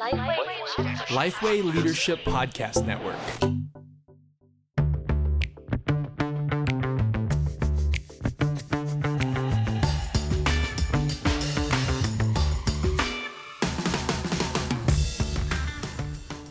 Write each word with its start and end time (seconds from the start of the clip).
Lifeway 0.00 1.62
Leadership 1.62 2.20
Podcast 2.20 2.86
Network. 2.86 3.16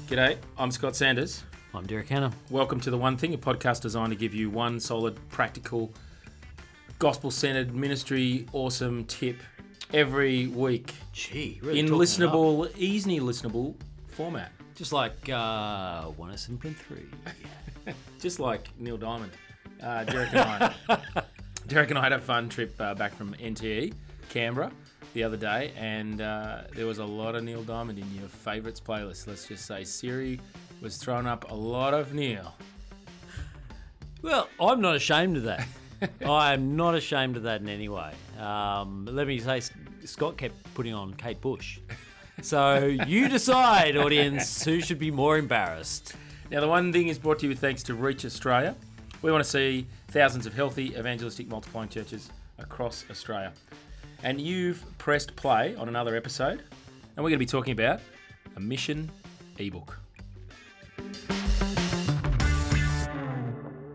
G'day, 0.07 0.37
I'm 0.59 0.69
Scott 0.69 0.95
Sanders. 0.95 1.43
I'm 1.73 1.87
Derek 1.87 2.09
Hanna. 2.09 2.31
Welcome 2.51 2.79
to 2.81 2.91
The 2.91 2.97
One 2.99 3.17
Thing, 3.17 3.33
a 3.33 3.37
podcast 3.39 3.81
designed 3.81 4.11
to 4.11 4.15
give 4.15 4.35
you 4.35 4.51
one 4.51 4.79
solid, 4.79 5.17
practical, 5.29 5.91
gospel 6.99 7.31
centered 7.31 7.73
ministry 7.73 8.45
awesome 8.53 9.05
tip 9.05 9.37
every 9.93 10.47
week 10.47 10.93
Gee, 11.13 11.59
really 11.63 11.79
in 11.79 11.87
talking 11.87 12.01
it 12.01 12.27
up. 12.27 12.33
listenable, 12.33 12.71
easily 12.77 13.19
listenable 13.19 13.75
format. 14.07 14.51
Just 14.75 14.93
like 14.93 15.29
uh, 15.29 16.03
one 16.05 16.29
of 16.31 16.39
seven 16.39 16.57
point 16.57 16.77
three. 16.77 17.05
Just 18.19 18.39
like 18.39 18.69
Neil 18.79 18.97
Diamond. 18.97 19.31
Uh, 19.81 20.03
Derek 20.05 20.33
and 20.33 20.73
I. 20.87 21.01
Derek 21.67 21.89
and 21.89 21.99
I 21.99 22.03
had 22.03 22.13
a 22.13 22.19
fun 22.19 22.49
trip 22.49 22.73
uh, 22.79 22.95
back 22.95 23.13
from 23.13 23.33
NTE, 23.35 23.93
Canberra, 24.29 24.71
the 25.13 25.23
other 25.23 25.37
day, 25.37 25.71
and 25.77 26.19
uh, 26.21 26.61
there 26.75 26.85
was 26.87 26.97
a 26.99 27.05
lot 27.05 27.35
of 27.35 27.43
Neil 27.43 27.61
Diamond 27.63 27.99
in 27.99 28.09
your 28.15 28.27
favourites 28.27 28.79
playlist. 28.81 29.27
Let's 29.27 29.47
just 29.47 29.65
say 29.65 29.83
Siri 29.83 30.39
was 30.81 30.97
throwing 30.97 31.27
up 31.27 31.51
a 31.51 31.53
lot 31.53 31.93
of 31.93 32.13
Neil. 32.13 32.55
Well, 34.21 34.49
I'm 34.59 34.81
not 34.81 34.95
ashamed 34.95 35.37
of 35.37 35.43
that. 35.43 35.65
I 36.25 36.53
am 36.53 36.75
not 36.75 36.95
ashamed 36.95 37.37
of 37.37 37.43
that 37.43 37.61
in 37.61 37.69
any 37.69 37.89
way. 37.89 38.11
Um, 38.39 39.05
let 39.11 39.27
me 39.27 39.39
say, 39.39 39.57
S- 39.57 39.71
Scott 40.09 40.37
kept 40.37 40.73
putting 40.73 40.93
on 40.93 41.13
Kate 41.13 41.39
Bush. 41.39 41.79
So 42.41 42.85
you 42.85 43.29
decide, 43.29 43.95
audience, 43.95 44.63
who 44.63 44.81
should 44.81 44.97
be 44.97 45.11
more 45.11 45.37
embarrassed. 45.37 46.15
Now, 46.49 46.61
the 46.61 46.67
one 46.67 46.91
thing 46.91 47.09
is 47.09 47.19
brought 47.19 47.39
to 47.39 47.47
you 47.47 47.55
thanks 47.55 47.83
to 47.83 47.93
Reach 47.93 48.25
Australia. 48.25 48.75
We 49.21 49.31
want 49.31 49.43
to 49.43 49.49
see 49.49 49.85
thousands 50.07 50.45
of 50.47 50.53
healthy, 50.53 50.95
evangelistic, 50.97 51.47
multiplying 51.47 51.89
churches 51.89 52.31
across 52.57 53.05
Australia. 53.11 53.53
And 54.23 54.41
you've 54.41 54.83
pressed 54.97 55.35
play 55.35 55.75
on 55.75 55.87
another 55.87 56.15
episode, 56.15 56.63
and 57.15 57.17
we're 57.17 57.29
going 57.29 57.33
to 57.33 57.37
be 57.37 57.45
talking 57.45 57.73
about 57.73 58.01
a 58.55 58.59
mission 58.59 59.11
ebook. 59.59 59.99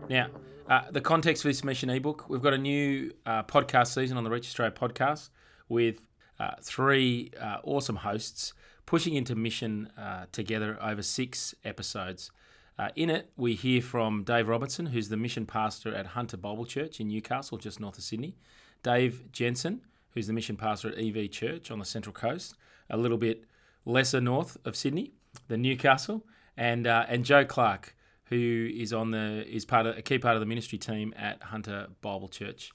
Now, 0.09 0.27
uh, 0.69 0.81
the 0.91 1.01
context 1.01 1.41
for 1.43 1.49
this 1.49 1.63
mission 1.63 1.89
ebook, 1.89 2.29
we've 2.29 2.41
got 2.41 2.53
a 2.53 2.57
new 2.57 3.11
uh, 3.25 3.43
podcast 3.43 3.93
season 3.93 4.17
on 4.17 4.23
the 4.23 4.29
Reach 4.29 4.47
Australia 4.47 4.73
podcast 4.73 5.29
with 5.69 6.01
uh, 6.39 6.51
three 6.61 7.31
uh, 7.39 7.57
awesome 7.63 7.97
hosts 7.97 8.53
pushing 8.85 9.15
into 9.15 9.35
mission 9.35 9.89
uh, 9.97 10.25
together 10.31 10.77
over 10.81 11.01
six 11.01 11.55
episodes. 11.63 12.31
Uh, 12.77 12.89
in 12.95 13.09
it, 13.09 13.31
we 13.37 13.55
hear 13.55 13.81
from 13.81 14.23
Dave 14.23 14.47
Robinson, 14.47 14.87
who's 14.87 15.09
the 15.09 15.17
mission 15.17 15.45
pastor 15.45 15.93
at 15.95 16.07
Hunter 16.07 16.37
Bible 16.37 16.65
Church 16.65 16.99
in 16.99 17.07
Newcastle, 17.07 17.57
just 17.57 17.79
north 17.79 17.97
of 17.97 18.03
Sydney. 18.03 18.35
Dave 18.83 19.31
Jensen, 19.31 19.81
who's 20.13 20.27
the 20.27 20.33
mission 20.33 20.57
pastor 20.57 20.89
at 20.89 20.97
EV 20.97 21.31
Church 21.31 21.71
on 21.71 21.79
the 21.79 21.85
Central 21.85 22.13
Coast, 22.13 22.55
a 22.89 22.97
little 22.97 23.17
bit 23.17 23.45
lesser 23.85 24.19
north 24.19 24.57
of 24.65 24.75
Sydney 24.75 25.13
than 25.47 25.61
Newcastle, 25.61 26.25
and 26.57 26.85
uh, 26.85 27.05
and 27.07 27.25
Joe 27.25 27.45
Clark, 27.45 27.95
who 28.25 28.69
is 28.73 28.93
on 28.93 29.11
the 29.11 29.45
is 29.49 29.65
part 29.65 29.85
of 29.85 29.97
a 29.97 30.01
key 30.01 30.19
part 30.19 30.35
of 30.35 30.41
the 30.41 30.45
ministry 30.45 30.77
team 30.77 31.13
at 31.17 31.41
Hunter 31.43 31.87
Bible 32.01 32.27
Church 32.27 32.71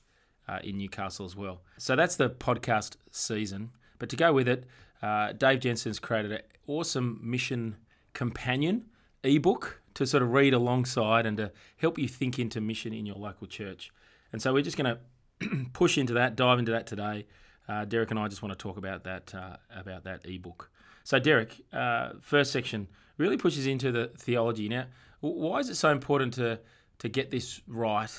uh, 0.51 0.59
in 0.65 0.79
Newcastle 0.79 1.25
as 1.25 1.37
well. 1.37 1.61
So 1.79 1.95
that's 1.95 2.17
the 2.17 2.29
podcast 2.29 2.97
season. 3.13 3.71
But 3.99 4.09
to 4.09 4.17
go 4.17 4.33
with 4.33 4.49
it, 4.49 4.65
uh, 5.03 5.33
Dave 5.33 5.61
Jensen's 5.61 5.99
created 5.99 6.33
an 6.33 6.41
awesome 6.67 7.21
mission 7.23 7.77
companion 8.13 8.87
ebook 9.23 9.81
to 9.95 10.07
sort 10.07 10.23
of 10.23 10.33
read 10.33 10.55
alongside 10.55 11.27
and 11.27 11.37
to 11.37 11.53
help 11.77 11.99
you 11.99 12.09
think 12.09 12.39
into 12.39 12.61
mission 12.61 12.93
in 12.93 13.07
your 13.07 13.17
local 13.17 13.47
church. 13.47 13.93
And 14.33 14.43
so 14.43 14.53
we're 14.53 14.63
just 14.63 14.77
going 14.77 14.97
to 15.41 15.67
push 15.73 15.97
into 15.97 16.15
that, 16.15 16.37
dive 16.37 16.59
into 16.59 16.73
that 16.73 16.87
today. 16.87 17.27
Uh, 17.69 17.85
Derek 17.85 18.11
and 18.11 18.19
I 18.19 18.27
just 18.29 18.43
want 18.43 18.53
to 18.53 18.61
talk 18.61 18.77
about 18.77 19.05
that 19.05 19.33
uh, 19.35 19.57
about 19.75 20.05
that 20.05 20.27
ebook. 20.27 20.71
So 21.05 21.21
Derek, 21.21 21.61
uh, 21.73 22.11
first 22.21 22.51
section 22.51 22.89
really 23.17 23.37
pushes 23.37 23.67
into 23.67 23.93
the 23.93 24.11
theology. 24.17 24.69
Now, 24.69 24.87
why 25.21 25.59
is 25.61 25.69
it 25.69 25.77
so 25.77 25.91
important 25.91 26.35
to 26.35 26.59
to 26.99 27.09
get 27.09 27.31
this 27.31 27.61
right 27.69 28.11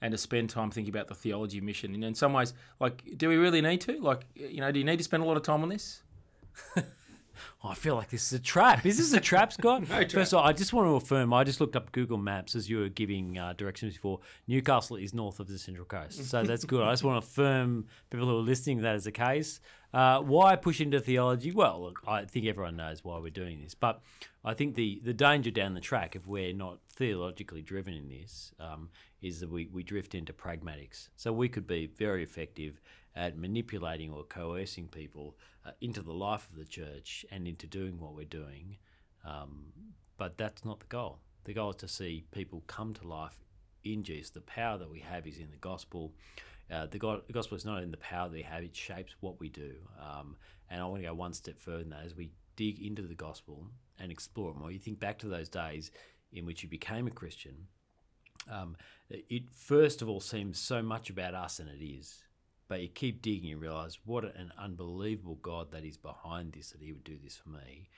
and 0.00 0.12
to 0.12 0.18
spend 0.18 0.50
time 0.50 0.70
thinking 0.70 0.92
about 0.92 1.08
the 1.08 1.14
theology 1.14 1.60
mission? 1.60 1.94
And 1.94 2.04
in 2.04 2.14
some 2.14 2.32
ways, 2.32 2.54
like, 2.80 3.02
do 3.16 3.28
we 3.28 3.36
really 3.36 3.60
need 3.60 3.80
to? 3.82 4.00
Like, 4.00 4.26
you 4.34 4.60
know, 4.60 4.70
do 4.72 4.78
you 4.78 4.84
need 4.84 4.98
to 4.98 5.04
spend 5.04 5.22
a 5.22 5.26
lot 5.26 5.36
of 5.36 5.42
time 5.42 5.62
on 5.62 5.68
this? 5.68 6.02
Oh, 7.64 7.68
I 7.68 7.74
feel 7.74 7.94
like 7.94 8.10
this 8.10 8.26
is 8.26 8.32
a 8.32 8.42
trap. 8.42 8.84
Is 8.84 8.98
this 8.98 9.12
a 9.12 9.20
trap, 9.20 9.52
Scott? 9.52 9.86
trap. 9.86 10.10
First 10.10 10.32
of 10.32 10.38
all, 10.38 10.44
I 10.44 10.52
just 10.52 10.72
want 10.72 10.88
to 10.88 10.94
affirm. 10.94 11.32
I 11.32 11.44
just 11.44 11.60
looked 11.60 11.76
up 11.76 11.92
Google 11.92 12.18
Maps 12.18 12.54
as 12.54 12.68
you 12.68 12.78
were 12.78 12.88
giving 12.88 13.38
uh, 13.38 13.54
directions 13.54 13.94
before. 13.94 14.20
Newcastle 14.46 14.96
is 14.96 15.14
north 15.14 15.40
of 15.40 15.48
the 15.48 15.58
Central 15.58 15.86
Coast, 15.86 16.24
so 16.24 16.42
that's 16.42 16.64
good. 16.64 16.82
I 16.82 16.92
just 16.92 17.04
want 17.04 17.22
to 17.22 17.28
affirm 17.28 17.86
people 18.10 18.26
who 18.26 18.38
are 18.38 18.40
listening 18.40 18.82
that 18.82 18.96
is 18.96 19.04
the 19.04 19.12
case. 19.12 19.60
Uh, 19.92 20.20
why 20.20 20.56
push 20.56 20.80
into 20.80 21.00
theology? 21.00 21.52
Well, 21.52 21.82
look, 21.82 22.00
I 22.06 22.24
think 22.24 22.46
everyone 22.46 22.76
knows 22.76 23.02
why 23.04 23.18
we're 23.18 23.30
doing 23.30 23.62
this, 23.62 23.74
but 23.74 24.02
I 24.44 24.54
think 24.54 24.74
the 24.74 25.00
the 25.02 25.14
danger 25.14 25.50
down 25.50 25.74
the 25.74 25.80
track 25.80 26.14
if 26.16 26.26
we're 26.26 26.52
not 26.52 26.78
theologically 26.90 27.62
driven 27.62 27.94
in 27.94 28.08
this 28.08 28.52
um, 28.60 28.90
is 29.22 29.40
that 29.40 29.50
we, 29.50 29.68
we 29.72 29.82
drift 29.82 30.14
into 30.14 30.32
pragmatics. 30.32 31.08
So 31.16 31.32
we 31.32 31.48
could 31.48 31.66
be 31.66 31.86
very 31.86 32.22
effective 32.22 32.80
at 33.16 33.36
manipulating 33.36 34.12
or 34.12 34.22
coercing 34.24 34.88
people 34.88 35.36
uh, 35.64 35.70
into 35.80 36.02
the 36.02 36.12
life 36.12 36.46
of 36.50 36.58
the 36.58 36.64
church 36.64 37.24
and 37.32 37.48
into 37.48 37.66
doing 37.66 37.98
what 37.98 38.14
we're 38.14 38.26
doing. 38.26 38.76
Um, 39.24 39.72
but 40.18 40.36
that's 40.36 40.64
not 40.64 40.80
the 40.80 40.86
goal. 40.86 41.18
The 41.44 41.54
goal 41.54 41.70
is 41.70 41.76
to 41.76 41.88
see 41.88 42.26
people 42.30 42.62
come 42.66 42.92
to 42.94 43.08
life 43.08 43.36
in 43.84 44.02
Jesus. 44.02 44.30
The 44.30 44.40
power 44.42 44.78
that 44.78 44.90
we 44.90 45.00
have 45.00 45.26
is 45.26 45.38
in 45.38 45.50
the 45.50 45.56
gospel. 45.56 46.12
Uh, 46.70 46.86
the, 46.86 46.98
God, 46.98 47.22
the 47.26 47.32
gospel 47.32 47.56
is 47.56 47.64
not 47.64 47.82
in 47.82 47.90
the 47.90 47.96
power 47.96 48.28
that 48.28 48.34
we 48.34 48.42
have, 48.42 48.62
it 48.62 48.76
shapes 48.76 49.14
what 49.20 49.40
we 49.40 49.48
do. 49.48 49.72
Um, 50.00 50.36
and 50.68 50.80
I 50.80 50.84
want 50.86 51.02
to 51.02 51.08
go 51.08 51.14
one 51.14 51.32
step 51.32 51.58
further 51.58 51.78
than 51.78 51.90
that 51.90 52.04
as 52.04 52.16
we 52.16 52.30
dig 52.56 52.84
into 52.84 53.02
the 53.02 53.14
gospel 53.14 53.66
and 53.98 54.10
explore 54.10 54.50
it 54.50 54.56
more. 54.56 54.70
You 54.70 54.78
think 54.78 54.98
back 54.98 55.18
to 55.20 55.28
those 55.28 55.48
days 55.48 55.90
in 56.32 56.44
which 56.44 56.62
you 56.62 56.68
became 56.68 57.06
a 57.06 57.10
Christian, 57.10 57.54
um, 58.50 58.76
it 59.08 59.48
first 59.54 60.02
of 60.02 60.08
all 60.08 60.20
seems 60.20 60.58
so 60.58 60.82
much 60.82 61.08
about 61.10 61.34
us 61.34 61.58
than 61.58 61.68
it 61.68 61.84
is. 61.84 62.25
But 62.68 62.82
you 62.82 62.88
keep 62.88 63.22
digging, 63.22 63.42
and 63.42 63.50
you 63.50 63.58
realize 63.58 63.98
what 64.04 64.24
an 64.24 64.52
unbelievable 64.58 65.38
God 65.40 65.70
that 65.70 65.84
is 65.84 65.96
behind 65.96 66.52
this, 66.52 66.70
that 66.70 66.82
He 66.82 66.92
would 66.92 67.04
do 67.04 67.18
this 67.22 67.36
for 67.36 67.50
me. 67.50 67.88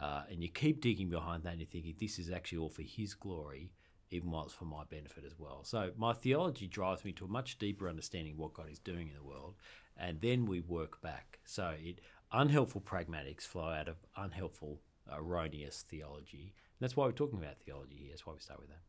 Uh, 0.00 0.22
and 0.30 0.42
you 0.42 0.48
keep 0.48 0.80
digging 0.80 1.08
behind 1.08 1.44
that 1.44 1.50
and 1.50 1.60
you're 1.60 1.68
thinking, 1.68 1.94
this 1.98 2.18
is 2.18 2.30
actually 2.30 2.58
all 2.58 2.68
for 2.68 2.82
His 2.82 3.14
glory, 3.14 3.70
even 4.10 4.30
while 4.30 4.44
it's 4.44 4.54
for 4.54 4.64
my 4.64 4.84
benefit 4.88 5.24
as 5.26 5.38
well. 5.38 5.62
So 5.64 5.90
my 5.96 6.12
theology 6.12 6.66
drives 6.66 7.04
me 7.04 7.12
to 7.12 7.24
a 7.24 7.28
much 7.28 7.58
deeper 7.58 7.88
understanding 7.88 8.32
of 8.32 8.38
what 8.38 8.54
God 8.54 8.70
is 8.70 8.78
doing 8.78 9.08
in 9.08 9.14
the 9.14 9.22
world. 9.22 9.54
And 9.96 10.20
then 10.20 10.46
we 10.46 10.60
work 10.60 11.00
back. 11.00 11.38
So 11.44 11.74
it 11.80 12.00
unhelpful 12.32 12.80
pragmatics 12.80 13.42
flow 13.42 13.68
out 13.68 13.88
of 13.88 13.96
unhelpful, 14.16 14.80
erroneous 15.12 15.84
theology. 15.88 16.52
And 16.52 16.80
that's 16.80 16.96
why 16.96 17.06
we're 17.06 17.12
talking 17.12 17.38
about 17.38 17.58
theology 17.58 17.96
here. 17.96 18.08
That's 18.10 18.26
why 18.26 18.32
we 18.32 18.40
start 18.40 18.60
with 18.60 18.70
that. 18.70 18.80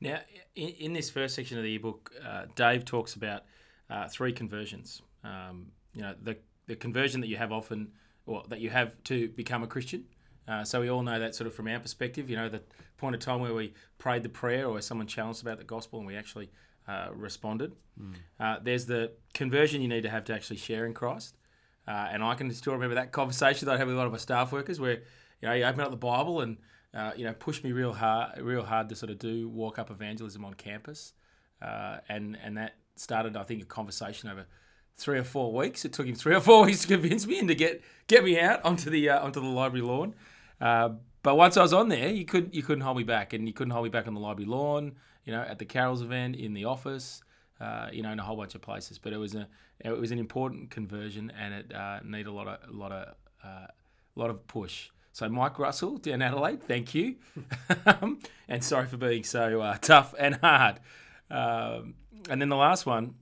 Now, 0.00 0.20
in, 0.54 0.68
in 0.68 0.92
this 0.92 1.08
first 1.08 1.34
section 1.34 1.56
of 1.56 1.64
the 1.64 1.74
ebook, 1.74 2.12
uh, 2.24 2.44
Dave 2.54 2.84
talks 2.84 3.14
about 3.14 3.44
uh, 3.92 4.08
three 4.08 4.32
conversions. 4.32 5.02
Um, 5.22 5.66
you 5.94 6.02
know, 6.02 6.14
the 6.20 6.38
the 6.66 6.76
conversion 6.76 7.20
that 7.20 7.26
you 7.26 7.36
have 7.36 7.52
often, 7.52 7.92
or 8.26 8.44
that 8.48 8.60
you 8.60 8.70
have 8.70 9.02
to 9.04 9.28
become 9.28 9.62
a 9.62 9.66
Christian. 9.66 10.04
Uh, 10.48 10.64
so 10.64 10.80
we 10.80 10.88
all 10.88 11.02
know 11.02 11.18
that 11.18 11.34
sort 11.34 11.46
of 11.46 11.54
from 11.54 11.68
our 11.68 11.78
perspective. 11.78 12.30
You 12.30 12.36
know, 12.36 12.48
the 12.48 12.62
point 12.96 13.14
of 13.14 13.20
time 13.20 13.40
where 13.40 13.54
we 13.54 13.74
prayed 13.98 14.22
the 14.22 14.28
prayer, 14.28 14.66
or 14.66 14.80
someone 14.80 15.06
challenged 15.06 15.42
about 15.42 15.58
the 15.58 15.64
gospel, 15.64 15.98
and 15.98 16.06
we 16.06 16.16
actually 16.16 16.50
uh, 16.88 17.08
responded. 17.12 17.72
Uh, 18.40 18.56
there's 18.62 18.86
the 18.86 19.12
conversion 19.34 19.82
you 19.82 19.88
need 19.88 20.02
to 20.02 20.10
have 20.10 20.24
to 20.24 20.34
actually 20.34 20.56
share 20.56 20.86
in 20.86 20.94
Christ. 20.94 21.36
Uh, 21.86 22.08
and 22.12 22.22
I 22.22 22.34
can 22.34 22.50
still 22.52 22.72
remember 22.72 22.94
that 22.94 23.12
conversation 23.12 23.66
that 23.66 23.74
I 23.74 23.78
had 23.78 23.86
with 23.86 23.96
a 23.96 23.98
lot 23.98 24.06
of 24.06 24.12
my 24.12 24.18
staff 24.18 24.52
workers, 24.52 24.80
where 24.80 25.02
you 25.40 25.48
know 25.48 25.52
you 25.52 25.64
open 25.64 25.80
up 25.80 25.90
the 25.90 25.96
Bible 25.96 26.40
and 26.40 26.56
uh, 26.94 27.12
you 27.16 27.24
know 27.24 27.34
push 27.34 27.62
me 27.62 27.72
real 27.72 27.92
hard, 27.92 28.40
real 28.40 28.64
hard 28.64 28.88
to 28.88 28.96
sort 28.96 29.10
of 29.10 29.18
do 29.18 29.48
walk 29.48 29.78
up 29.78 29.90
evangelism 29.90 30.44
on 30.44 30.54
campus, 30.54 31.12
uh, 31.60 31.98
and 32.08 32.38
and 32.42 32.56
that 32.56 32.74
started 32.96 33.36
I 33.36 33.42
think 33.42 33.62
a 33.62 33.66
conversation 33.66 34.28
over 34.28 34.46
three 34.96 35.18
or 35.18 35.24
four 35.24 35.52
weeks. 35.52 35.84
It 35.84 35.92
took 35.92 36.06
him 36.06 36.14
three 36.14 36.34
or 36.34 36.40
four 36.40 36.64
weeks 36.66 36.82
to 36.82 36.88
convince 36.88 37.26
me 37.26 37.38
and 37.38 37.48
to 37.48 37.54
get 37.54 37.82
get 38.06 38.24
me 38.24 38.38
out 38.38 38.64
onto 38.64 38.90
the 38.90 39.10
uh, 39.10 39.24
onto 39.24 39.40
the 39.40 39.46
library 39.46 39.86
lawn. 39.86 40.14
Uh, 40.60 40.90
but 41.22 41.36
once 41.36 41.56
I 41.56 41.62
was 41.62 41.72
on 41.72 41.88
there, 41.88 42.08
you 42.08 42.24
couldn't 42.24 42.54
you 42.54 42.62
couldn't 42.62 42.82
hold 42.82 42.96
me 42.96 43.04
back, 43.04 43.32
and 43.32 43.46
you 43.46 43.54
couldn't 43.54 43.72
hold 43.72 43.84
me 43.84 43.90
back 43.90 44.06
on 44.06 44.14
the 44.14 44.20
library 44.20 44.48
lawn. 44.48 44.92
You 45.24 45.32
know, 45.32 45.42
at 45.42 45.58
the 45.58 45.64
Carols 45.64 46.02
event, 46.02 46.34
in 46.34 46.52
the 46.52 46.64
office, 46.64 47.22
uh, 47.60 47.88
you 47.92 48.02
know, 48.02 48.10
in 48.10 48.18
a 48.18 48.24
whole 48.24 48.36
bunch 48.36 48.54
of 48.54 48.60
places. 48.60 48.98
But 48.98 49.12
it 49.12 49.18
was 49.18 49.34
a 49.34 49.48
it 49.80 49.96
was 49.96 50.10
an 50.10 50.18
important 50.18 50.70
conversion, 50.70 51.32
and 51.38 51.54
it 51.54 51.74
uh, 51.74 52.00
needed 52.04 52.26
a 52.26 52.32
lot 52.32 52.48
of 52.48 52.68
a 52.68 52.72
lot 52.72 52.92
of 52.92 53.14
uh, 53.44 53.66
a 53.68 54.20
lot 54.20 54.30
of 54.30 54.46
push. 54.46 54.90
So 55.12 55.28
Mike 55.28 55.58
Russell 55.58 55.98
down 55.98 56.22
Adelaide, 56.22 56.62
thank 56.62 56.94
you, 56.94 57.16
and 58.48 58.64
sorry 58.64 58.86
for 58.86 58.96
being 58.96 59.24
so 59.24 59.60
uh, 59.60 59.76
tough 59.76 60.14
and 60.18 60.36
hard. 60.36 60.80
Um, 61.30 61.94
and 62.28 62.40
then 62.40 62.48
the 62.48 62.56
last 62.56 62.86
one, 62.86 63.14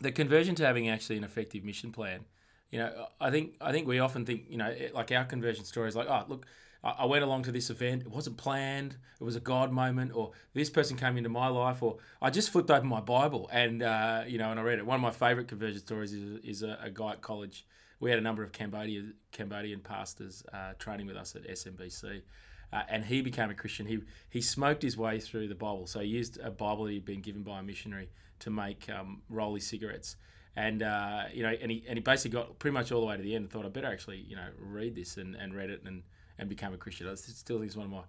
the 0.00 0.12
conversion 0.12 0.54
to 0.56 0.66
having 0.66 0.88
actually 0.88 1.16
an 1.16 1.24
effective 1.24 1.64
mission 1.64 1.92
plan. 1.92 2.24
you 2.70 2.80
know, 2.80 3.06
I 3.20 3.30
think 3.30 3.54
I 3.60 3.70
think 3.70 3.86
we 3.86 4.00
often 4.00 4.26
think, 4.26 4.46
you 4.48 4.56
know, 4.56 4.66
it- 4.66 4.94
like 4.94 5.12
our 5.12 5.24
conversion 5.24 5.64
story 5.64 5.88
is 5.88 5.94
like, 5.94 6.08
oh, 6.08 6.24
look, 6.28 6.46
I 6.82 7.04
went 7.06 7.22
along 7.24 7.44
to 7.44 7.52
this 7.52 7.70
event. 7.70 8.02
It 8.02 8.10
wasn't 8.10 8.36
planned. 8.36 8.96
It 9.20 9.24
was 9.24 9.36
a 9.36 9.40
God 9.40 9.70
moment, 9.72 10.12
or 10.14 10.32
this 10.52 10.68
person 10.70 10.96
came 10.98 11.16
into 11.16 11.30
my 11.30 11.46
life, 11.48 11.82
or 11.82 11.98
I 12.20 12.28
just 12.30 12.50
flipped 12.50 12.70
open 12.70 12.88
my 12.88 13.00
Bible 13.00 13.48
and 13.52 13.82
uh, 13.82 14.24
you 14.26 14.38
know, 14.38 14.50
and 14.50 14.58
I 14.58 14.62
read 14.64 14.78
it. 14.80 14.86
One 14.86 14.96
of 14.96 15.00
my 15.00 15.12
favorite 15.12 15.46
conversion 15.48 15.80
stories 15.80 16.12
is, 16.12 16.44
is 16.44 16.62
a, 16.62 16.78
a 16.82 16.90
guy 16.90 17.12
at 17.12 17.20
college. 17.22 17.64
We 18.00 18.10
had 18.10 18.18
a 18.18 18.22
number 18.22 18.42
of 18.42 18.52
Cambodia, 18.52 19.02
Cambodian 19.32 19.80
pastors 19.80 20.42
uh, 20.52 20.72
training 20.78 21.06
with 21.06 21.16
us 21.16 21.34
at 21.36 21.46
SMBC, 21.48 22.22
uh, 22.74 22.82
and 22.88 23.04
he 23.04 23.20
became 23.20 23.50
a 23.50 23.54
Christian. 23.54 23.86
He 23.86 24.00
he 24.28 24.40
smoked 24.40 24.82
his 24.82 24.96
way 24.96 25.20
through 25.20 25.46
the 25.46 25.54
Bible. 25.54 25.86
So 25.86 26.00
he 26.00 26.08
used 26.08 26.40
a 26.40 26.50
Bible 26.50 26.84
that 26.84 26.90
he'd 26.90 27.04
been 27.04 27.20
given 27.20 27.44
by 27.44 27.60
a 27.60 27.62
missionary 27.62 28.08
to 28.40 28.50
make 28.50 28.90
um, 28.90 29.22
rolly 29.30 29.60
cigarettes. 29.60 30.16
And 30.56 30.82
uh, 30.82 31.24
you 31.32 31.44
know, 31.44 31.50
and 31.50 31.70
he 31.70 31.84
and 31.88 31.96
he 31.96 32.02
basically 32.02 32.32
got 32.32 32.58
pretty 32.58 32.74
much 32.74 32.90
all 32.90 33.00
the 33.00 33.06
way 33.06 33.16
to 33.16 33.22
the 33.22 33.36
end 33.36 33.44
and 33.44 33.50
thought 33.50 33.64
I 33.64 33.68
better 33.68 33.86
actually 33.86 34.24
you 34.28 34.34
know 34.34 34.48
read 34.58 34.96
this 34.96 35.16
and, 35.16 35.36
and 35.36 35.54
read 35.54 35.70
it 35.70 35.82
and 35.84 36.02
and 36.36 36.48
become 36.48 36.74
a 36.74 36.76
Christian. 36.76 37.08
I 37.08 37.14
still 37.14 37.58
think 37.58 37.68
it's 37.68 37.76
one 37.76 37.86
of 37.86 37.92
my 37.92 38.02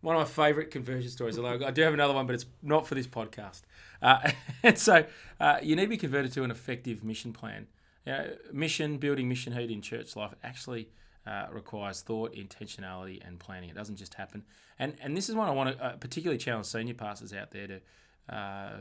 one 0.00 0.16
of 0.16 0.20
my 0.20 0.44
favourite 0.44 0.72
conversion 0.72 1.10
stories. 1.10 1.38
Although 1.38 1.64
I 1.64 1.70
do 1.70 1.82
have 1.82 1.94
another 1.94 2.14
one, 2.14 2.26
but 2.26 2.34
it's 2.34 2.46
not 2.60 2.88
for 2.88 2.96
this 2.96 3.06
podcast. 3.06 3.62
Uh, 4.02 4.32
and 4.64 4.76
so 4.76 5.04
uh, 5.38 5.58
you 5.62 5.76
need 5.76 5.82
to 5.82 5.88
be 5.88 5.96
converted 5.96 6.32
to 6.32 6.42
an 6.42 6.50
effective 6.50 7.04
mission 7.04 7.32
plan. 7.32 7.68
You 8.04 8.12
know, 8.12 8.30
mission 8.52 8.98
building 8.98 9.28
mission 9.28 9.52
heat 9.52 9.70
in 9.70 9.80
church 9.80 10.16
life 10.16 10.34
actually 10.42 10.88
uh, 11.28 11.46
requires 11.52 12.00
thought, 12.00 12.34
intentionality, 12.34 13.26
and 13.26 13.38
planning. 13.38 13.68
It 13.68 13.76
doesn't 13.76 13.96
just 13.96 14.14
happen. 14.14 14.44
And 14.78 14.94
and 15.02 15.16
this 15.16 15.28
is 15.28 15.34
one 15.34 15.48
I 15.48 15.52
want 15.52 15.76
to 15.76 15.84
uh, 15.84 15.96
particularly 15.96 16.38
challenge 16.38 16.66
senior 16.66 16.94
pastors 16.94 17.32
out 17.32 17.50
there 17.50 17.66
to. 17.66 17.80
Uh, 18.28 18.72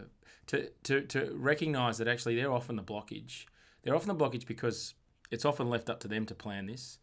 to, 0.47 0.69
to, 0.83 1.01
to 1.01 1.33
recognize 1.35 1.97
that 1.97 2.07
actually 2.07 2.35
they're 2.35 2.51
often 2.51 2.77
the 2.77 2.83
blockage. 2.83 3.45
They're 3.83 3.95
often 3.95 4.07
the 4.07 4.15
blockage 4.15 4.45
because 4.45 4.93
it's 5.29 5.43
often 5.43 5.69
left 5.69 5.89
up 5.89 5.99
to 6.01 6.07
them 6.07 6.25
to 6.25 6.35
plan 6.35 6.67
this. 6.67 6.99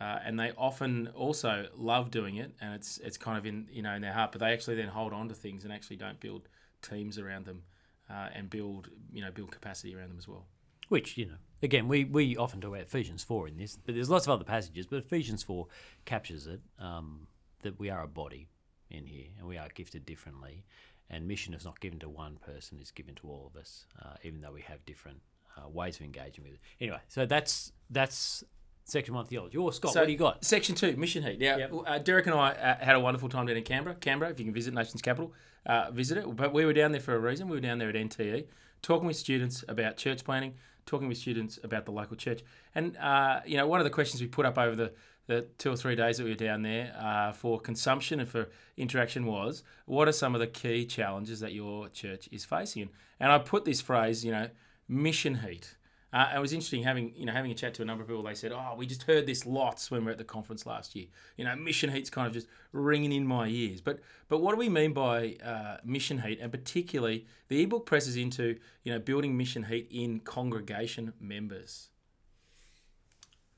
Uh, 0.00 0.18
and 0.24 0.38
they 0.38 0.52
often 0.56 1.08
also 1.14 1.68
love 1.76 2.10
doing 2.10 2.36
it, 2.36 2.52
and 2.60 2.74
it's 2.74 2.98
it's 2.98 3.16
kind 3.16 3.38
of 3.38 3.46
in 3.46 3.68
you 3.70 3.82
know 3.82 3.94
in 3.94 4.02
their 4.02 4.12
heart. 4.12 4.32
But 4.32 4.40
they 4.40 4.52
actually 4.52 4.76
then 4.76 4.88
hold 4.88 5.12
on 5.12 5.28
to 5.28 5.34
things 5.34 5.64
and 5.64 5.72
actually 5.72 5.96
don't 5.96 6.18
build 6.18 6.48
teams 6.82 7.16
around 7.16 7.46
them, 7.46 7.62
uh, 8.10 8.28
and 8.34 8.50
build 8.50 8.90
you 9.12 9.22
know 9.22 9.30
build 9.30 9.52
capacity 9.52 9.94
around 9.94 10.08
them 10.08 10.18
as 10.18 10.26
well. 10.26 10.46
Which, 10.88 11.16
you 11.16 11.26
know, 11.26 11.34
again, 11.62 11.88
we, 11.88 12.04
we 12.04 12.36
often 12.36 12.60
talk 12.60 12.70
about 12.70 12.82
Ephesians 12.82 13.24
4 13.24 13.48
in 13.48 13.56
this, 13.56 13.76
but 13.76 13.94
there's 13.94 14.10
lots 14.10 14.26
of 14.26 14.32
other 14.32 14.44
passages, 14.44 14.86
but 14.86 14.98
Ephesians 14.98 15.42
4 15.42 15.66
captures 16.04 16.46
it 16.46 16.60
um, 16.78 17.26
that 17.62 17.78
we 17.78 17.90
are 17.90 18.02
a 18.02 18.08
body 18.08 18.48
in 18.90 19.06
here 19.06 19.26
and 19.38 19.48
we 19.48 19.56
are 19.56 19.68
gifted 19.74 20.04
differently. 20.04 20.64
And 21.10 21.26
mission 21.28 21.54
is 21.54 21.64
not 21.64 21.80
given 21.80 21.98
to 22.00 22.08
one 22.08 22.36
person, 22.36 22.78
it's 22.80 22.90
given 22.90 23.14
to 23.16 23.28
all 23.28 23.50
of 23.54 23.60
us, 23.60 23.86
uh, 24.02 24.14
even 24.22 24.40
though 24.40 24.52
we 24.52 24.62
have 24.62 24.84
different 24.86 25.20
uh, 25.56 25.68
ways 25.68 25.96
of 25.96 26.02
engaging 26.02 26.44
with 26.44 26.54
it. 26.54 26.60
Anyway, 26.80 26.98
so 27.08 27.26
that's 27.26 27.72
that's 27.90 28.42
section 28.84 29.14
one 29.14 29.26
theology. 29.26 29.56
Or 29.58 29.72
Scott, 29.72 29.94
what 29.94 30.06
do 30.06 30.12
you 30.12 30.18
got? 30.18 30.44
Section 30.44 30.74
two, 30.74 30.96
mission 30.96 31.22
heat. 31.22 31.38
Now, 31.38 31.56
Yep. 31.58 31.72
uh, 31.86 31.98
Derek 31.98 32.26
and 32.26 32.34
I 32.34 32.52
uh, 32.52 32.84
had 32.84 32.96
a 32.96 33.00
wonderful 33.00 33.28
time 33.28 33.46
down 33.46 33.56
in 33.56 33.64
Canberra. 33.64 33.96
Canberra, 33.96 34.30
if 34.30 34.38
you 34.38 34.46
can 34.46 34.54
visit 34.54 34.72
nation's 34.74 35.02
capital, 35.02 35.32
uh, 35.66 35.90
visit 35.90 36.18
it. 36.18 36.36
But 36.36 36.52
we 36.54 36.64
were 36.64 36.72
down 36.72 36.92
there 36.92 37.00
for 37.00 37.14
a 37.14 37.18
reason. 37.18 37.48
We 37.48 37.56
were 37.56 37.60
down 37.60 37.78
there 37.78 37.90
at 37.90 37.94
NTE, 37.94 38.46
talking 38.82 39.06
with 39.06 39.16
students 39.16 39.62
about 39.68 39.96
church 39.98 40.24
planning, 40.24 40.54
talking 40.86 41.08
with 41.08 41.18
students 41.18 41.58
about 41.62 41.84
the 41.84 41.92
local 41.92 42.16
church. 42.16 42.42
And 42.74 42.96
uh, 42.96 43.40
you 43.46 43.56
know, 43.56 43.66
one 43.66 43.80
of 43.80 43.84
the 43.84 43.90
questions 43.90 44.20
we 44.20 44.28
put 44.28 44.46
up 44.46 44.58
over 44.58 44.76
the 44.76 44.92
the 45.26 45.46
two 45.56 45.72
or 45.72 45.76
three 45.76 45.96
days 45.96 46.18
that 46.18 46.24
we 46.24 46.30
were 46.30 46.36
down 46.36 46.62
there 46.62 46.94
uh, 46.98 47.32
for 47.32 47.58
consumption 47.58 48.20
and 48.20 48.28
for 48.28 48.48
interaction 48.76 49.24
was, 49.24 49.62
what 49.86 50.06
are 50.06 50.12
some 50.12 50.34
of 50.34 50.40
the 50.40 50.46
key 50.46 50.84
challenges 50.84 51.40
that 51.40 51.52
your 51.52 51.88
church 51.88 52.28
is 52.30 52.44
facing? 52.44 52.90
And 53.18 53.32
I 53.32 53.38
put 53.38 53.64
this 53.64 53.80
phrase, 53.80 54.24
you 54.24 54.32
know, 54.32 54.48
mission 54.86 55.36
heat. 55.36 55.76
Uh, 56.14 56.30
it 56.36 56.38
was 56.38 56.52
interesting 56.52 56.84
having 56.84 57.12
you 57.16 57.26
know 57.26 57.32
having 57.32 57.50
a 57.50 57.54
chat 57.54 57.74
to 57.74 57.82
a 57.82 57.84
number 57.84 58.02
of 58.02 58.08
people. 58.08 58.22
They 58.22 58.34
said, 58.34 58.52
"Oh, 58.52 58.74
we 58.76 58.86
just 58.86 59.02
heard 59.02 59.26
this 59.26 59.44
lots 59.44 59.90
when 59.90 60.02
we 60.02 60.06
were 60.06 60.12
at 60.12 60.18
the 60.18 60.22
conference 60.24 60.64
last 60.64 60.94
year. 60.94 61.06
You 61.36 61.44
know, 61.44 61.56
mission 61.56 61.90
heat's 61.90 62.08
kind 62.08 62.28
of 62.28 62.32
just 62.32 62.46
ringing 62.70 63.10
in 63.12 63.26
my 63.26 63.48
ears." 63.48 63.80
But 63.80 63.98
but 64.28 64.38
what 64.40 64.52
do 64.52 64.56
we 64.58 64.68
mean 64.68 64.92
by 64.92 65.36
uh, 65.44 65.78
mission 65.84 66.20
heat? 66.20 66.38
And 66.40 66.52
particularly, 66.52 67.26
the 67.48 67.62
ebook 67.64 67.84
presses 67.84 68.16
into 68.16 68.58
you 68.84 68.92
know 68.92 69.00
building 69.00 69.36
mission 69.36 69.64
heat 69.64 69.88
in 69.90 70.20
congregation 70.20 71.14
members. 71.20 71.88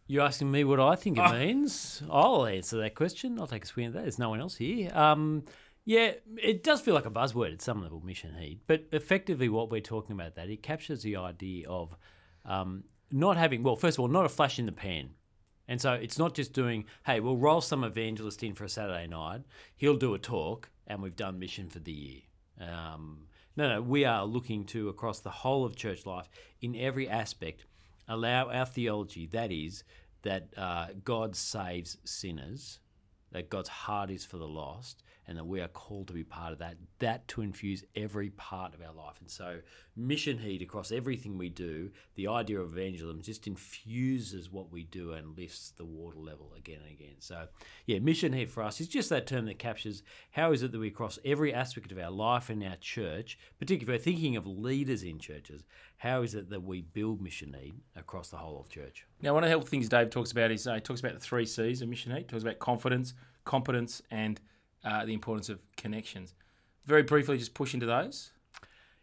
You're 0.09 0.25
asking 0.25 0.51
me 0.53 0.63
what 0.65 0.79
I 0.79 0.95
think 0.95 1.19
it 1.19 1.25
Ah. 1.25 1.33
means. 1.33 2.03
I'll 2.11 2.47
answer 2.47 2.79
that 2.79 2.95
question. 2.95 3.39
I'll 3.41 3.49
take 3.49 3.65
a 3.65 3.67
swing 3.67 3.87
at 3.87 3.93
that. 3.95 4.03
There's 4.03 4.19
no 4.21 4.31
one 4.31 4.41
else 4.41 4.57
here. 4.57 4.91
Um, 4.97 5.45
yeah, 5.85 6.13
it 6.43 6.63
does 6.63 6.81
feel 6.81 6.95
like 6.95 7.07
a 7.07 7.11
buzzword 7.11 7.53
at 7.53 7.61
some 7.61 7.83
level, 7.83 8.01
mission 8.01 8.35
heat. 8.35 8.61
But 8.67 8.85
effectively, 8.93 9.49
what 9.49 9.71
we're 9.71 9.81
talking 9.81 10.13
about 10.13 10.37
that 10.37 10.49
it 10.49 10.63
captures 10.63 11.03
the 11.03 11.17
idea 11.17 11.69
of 11.69 11.97
um, 12.47 12.85
not 13.11 13.37
having 13.37 13.63
well, 13.63 13.77
first 13.77 13.97
of 13.97 14.01
all, 14.01 14.09
not 14.09 14.25
a 14.25 14.29
flash 14.29 14.59
in 14.59 14.67
the 14.67 14.73
pan. 14.73 15.11
And 15.69 15.81
so 15.81 15.93
it's 15.95 16.19
not 16.19 16.35
just 16.35 16.53
doing, 16.53 16.85
hey, 17.05 17.19
we'll 17.19 17.37
roll 17.37 17.61
some 17.61 17.83
evangelist 17.83 18.43
in 18.43 18.55
for 18.55 18.65
a 18.65 18.69
Saturday 18.69 19.09
night. 19.09 19.43
He'll 19.77 19.97
do 19.97 20.15
a 20.15 20.19
talk, 20.19 20.71
and 20.87 21.03
we've 21.03 21.17
done 21.17 21.41
mission 21.41 21.69
for 21.69 21.81
the 21.81 21.93
year. 21.93 22.21
Um, 22.61 23.27
no, 23.57 23.69
no, 23.69 23.83
we 23.83 24.05
are 24.05 24.25
looking 24.25 24.65
to 24.67 24.89
across 24.89 25.21
the 25.21 25.31
whole 25.31 25.65
of 25.65 25.75
church 25.75 26.07
life 26.07 26.29
in 26.61 26.77
every 26.77 27.09
aspect 27.09 27.65
allow 28.09 28.51
our 28.51 28.67
theology, 28.67 29.27
that 29.27 29.51
is, 29.51 29.85
that 30.23 30.49
uh, 30.57 30.89
God 31.05 31.37
saves 31.37 31.97
sinners, 32.05 32.81
that 33.33 33.51
God's 33.51 33.69
heart 33.69 34.11
is 34.11 34.25
for 34.25 34.37
the 34.37 34.49
lost, 34.49 35.03
and 35.29 35.37
that 35.37 35.47
we 35.47 35.61
are 35.61 35.69
called 35.69 36.07
to 36.09 36.13
be 36.13 36.25
part 36.25 36.53
of 36.53 36.59
that, 36.59 36.77
that 36.99 37.27
to 37.29 37.43
infuse 37.43 37.85
every 37.95 38.31
part 38.31 38.75
of 38.75 38.81
our 38.81 38.93
life. 38.93 39.17
And 39.21 39.31
so, 39.31 39.59
mission 39.97 40.39
heat 40.39 40.63
across 40.63 40.93
everything 40.93 41.37
we 41.37 41.49
do, 41.49 41.91
the 42.15 42.29
idea 42.29 42.61
of 42.61 42.77
evangelism 42.77 43.23
just 43.23 43.47
infuses 43.47 44.51
what 44.51 44.71
we 44.71 44.85
do 44.85 45.13
and 45.13 45.37
lifts 45.37 45.73
the 45.77 45.85
water 45.85 46.19
level 46.19 46.53
again 46.57 46.79
and 46.83 46.93
again. 46.93 47.17
So, 47.19 47.49
yeah, 47.87 47.99
mission 47.99 48.33
heat 48.33 48.51
for 48.51 48.63
us 48.63 48.81
is 48.81 48.89
just 48.89 49.09
that 49.11 49.27
term 49.27 49.47
that 49.47 49.59
captures 49.59 50.03
how 50.31 50.53
is 50.53 50.63
it 50.63 50.73
that 50.73 50.79
we 50.79 50.91
cross 50.91 51.19
every 51.25 51.53
aspect 51.53 51.93
of 51.93 51.99
our 51.99 52.11
life 52.11 52.49
and 52.51 52.63
our 52.63 52.77
church, 52.77 53.39
particularly 53.59 53.97
if 53.97 54.01
we're 54.01 54.13
thinking 54.13 54.37
of 54.37 54.47
leaders 54.47 55.03
in 55.03 55.19
churches, 55.19 55.65
how 55.99 56.23
is 56.23 56.35
it 56.35 56.51
that 56.51 56.63
we 56.63 56.83
build 56.83 57.21
mission 57.21 57.55
heat 57.59 57.75
across 57.97 58.29
the 58.29 58.37
whole 58.37 58.61
of 58.61 58.69
church? 58.69 59.07
Now, 59.23 59.35
one 59.35 59.43
of 59.43 59.49
the 59.49 59.51
helpful 59.51 59.71
things 59.71 59.89
Dave 59.89 60.11
talks 60.11 60.33
about 60.33 60.51
is 60.51 60.67
uh, 60.67 60.75
he 60.75 60.81
talks 60.81 61.01
about 61.01 61.15
the 61.15 61.21
three 61.21 61.47
C's 61.47 61.83
of 61.83 61.89
mission 61.89 62.13
heat. 62.13 62.19
He 62.21 62.25
talks 62.25 62.43
about 62.43 62.59
confidence, 62.59 63.15
competence, 63.45 64.03
and 64.11 64.41
uh, 64.87 65.05
the 65.05 65.13
importance 65.13 65.49
of 65.49 65.59
connections. 65.77 66.35
Very 66.87 67.03
briefly, 67.03 67.37
just 67.37 67.55
push 67.55 67.75
into 67.75 67.87
those. 67.87 68.31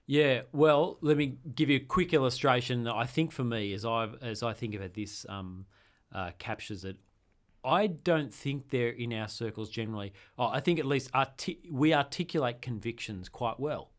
Yeah, 0.06 0.42
well, 0.52 0.98
let 1.02 1.18
me 1.18 1.38
give 1.54 1.70
you 1.70 1.78
a 1.78 1.82
quick 1.82 2.14
illustration. 2.14 2.88
I 2.88 3.06
think 3.06 3.32
for 3.32 3.44
me, 3.44 3.74
as 3.74 3.86
I 3.86 4.10
as 4.22 4.42
I 4.42 4.54
think 4.54 4.74
about 4.76 4.94
this, 4.94 5.26
um, 5.30 5.66
uh, 6.14 6.32
captures 6.40 6.84
it. 6.84 6.98
I 7.66 7.88
don't 7.88 8.34
think 8.34 8.70
they're 8.70 8.90
in 8.90 9.14
our 9.14 9.30
circles 9.30 9.70
generally. 9.70 10.13
Oh, 10.38 10.48
I 10.48 10.60
think 10.60 10.80
at 10.80 10.86
least 10.86 11.10
arti- 11.13 11.70
we 11.72 11.94
articulate 11.94 12.62
convictions 12.62 13.30
quite 13.30 13.60
well, 13.60 13.92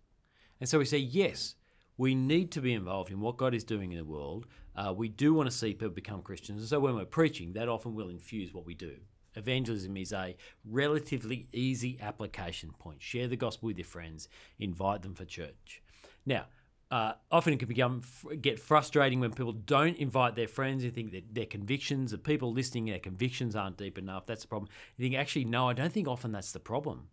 and 0.60 0.68
so 0.68 0.78
we 0.78 0.84
say 0.84 0.98
yes, 0.98 1.54
we 1.96 2.14
need 2.14 2.50
to 2.52 2.60
be 2.60 2.74
involved 2.74 3.10
in 3.10 3.20
what 3.20 3.38
God 3.38 3.54
is 3.54 3.64
doing 3.64 3.92
in 3.92 3.98
the 3.98 4.04
world. 4.04 4.46
Uh, 4.76 4.92
we 4.94 5.08
do 5.08 5.32
want 5.32 5.50
to 5.50 5.56
see 5.56 5.72
people 5.72 5.90
become 5.90 6.20
Christians, 6.20 6.60
and 6.60 6.68
so 6.68 6.80
when 6.80 6.94
we're 6.94 7.06
preaching, 7.06 7.54
that 7.54 7.68
often 7.68 7.94
will 7.94 8.10
infuse 8.10 8.52
what 8.52 8.66
we 8.66 8.74
do. 8.74 8.96
Evangelism 9.34 9.96
is 9.96 10.12
a 10.12 10.36
relatively 10.64 11.48
easy 11.52 11.98
application 12.00 12.70
point. 12.78 13.02
Share 13.02 13.28
the 13.28 13.36
gospel 13.36 13.68
with 13.68 13.78
your 13.78 13.86
friends, 13.86 14.28
invite 14.58 15.02
them 15.02 15.14
for 15.14 15.24
church. 15.24 15.82
Now, 16.26 16.46
uh, 16.90 17.14
often 17.32 17.52
it 17.52 17.58
can 17.58 17.68
become 17.68 18.02
get 18.40 18.60
frustrating 18.60 19.18
when 19.18 19.32
people 19.32 19.52
don't 19.52 19.96
invite 19.96 20.36
their 20.36 20.46
friends. 20.46 20.84
You 20.84 20.90
think 20.90 21.12
that 21.12 21.34
their 21.34 21.46
convictions, 21.46 22.12
the 22.12 22.18
people 22.18 22.52
listening, 22.52 22.86
their 22.86 22.98
convictions 22.98 23.56
aren't 23.56 23.78
deep 23.78 23.98
enough. 23.98 24.26
That's 24.26 24.42
the 24.42 24.48
problem. 24.48 24.70
You 24.96 25.04
think 25.04 25.16
actually, 25.16 25.46
no, 25.46 25.68
I 25.68 25.72
don't 25.72 25.92
think 25.92 26.06
often 26.06 26.30
that's 26.30 26.52
the 26.52 26.60
problem. 26.60 27.08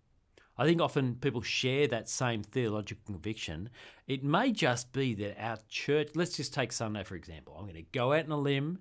I 0.58 0.66
think 0.66 0.82
often 0.82 1.16
people 1.16 1.42
share 1.42 1.88
that 1.88 2.10
same 2.10 2.44
theological 2.44 3.02
conviction. 3.06 3.70
It 4.08 4.24
may 4.24 4.52
just 4.52 4.92
be 4.92 5.16
that 5.16 5.44
our 5.44 5.58
church, 5.70 6.10
let's 6.14 6.38
just 6.38 6.54
take 6.54 6.72
Sunday 6.72 7.04
for 7.04 7.16
example. 7.16 7.56
I'm 7.58 7.64
going 7.64 7.76
to 7.76 7.90
go 7.92 8.14
out 8.14 8.26
on 8.26 8.32
a 8.32 8.38
limb. 8.38 8.80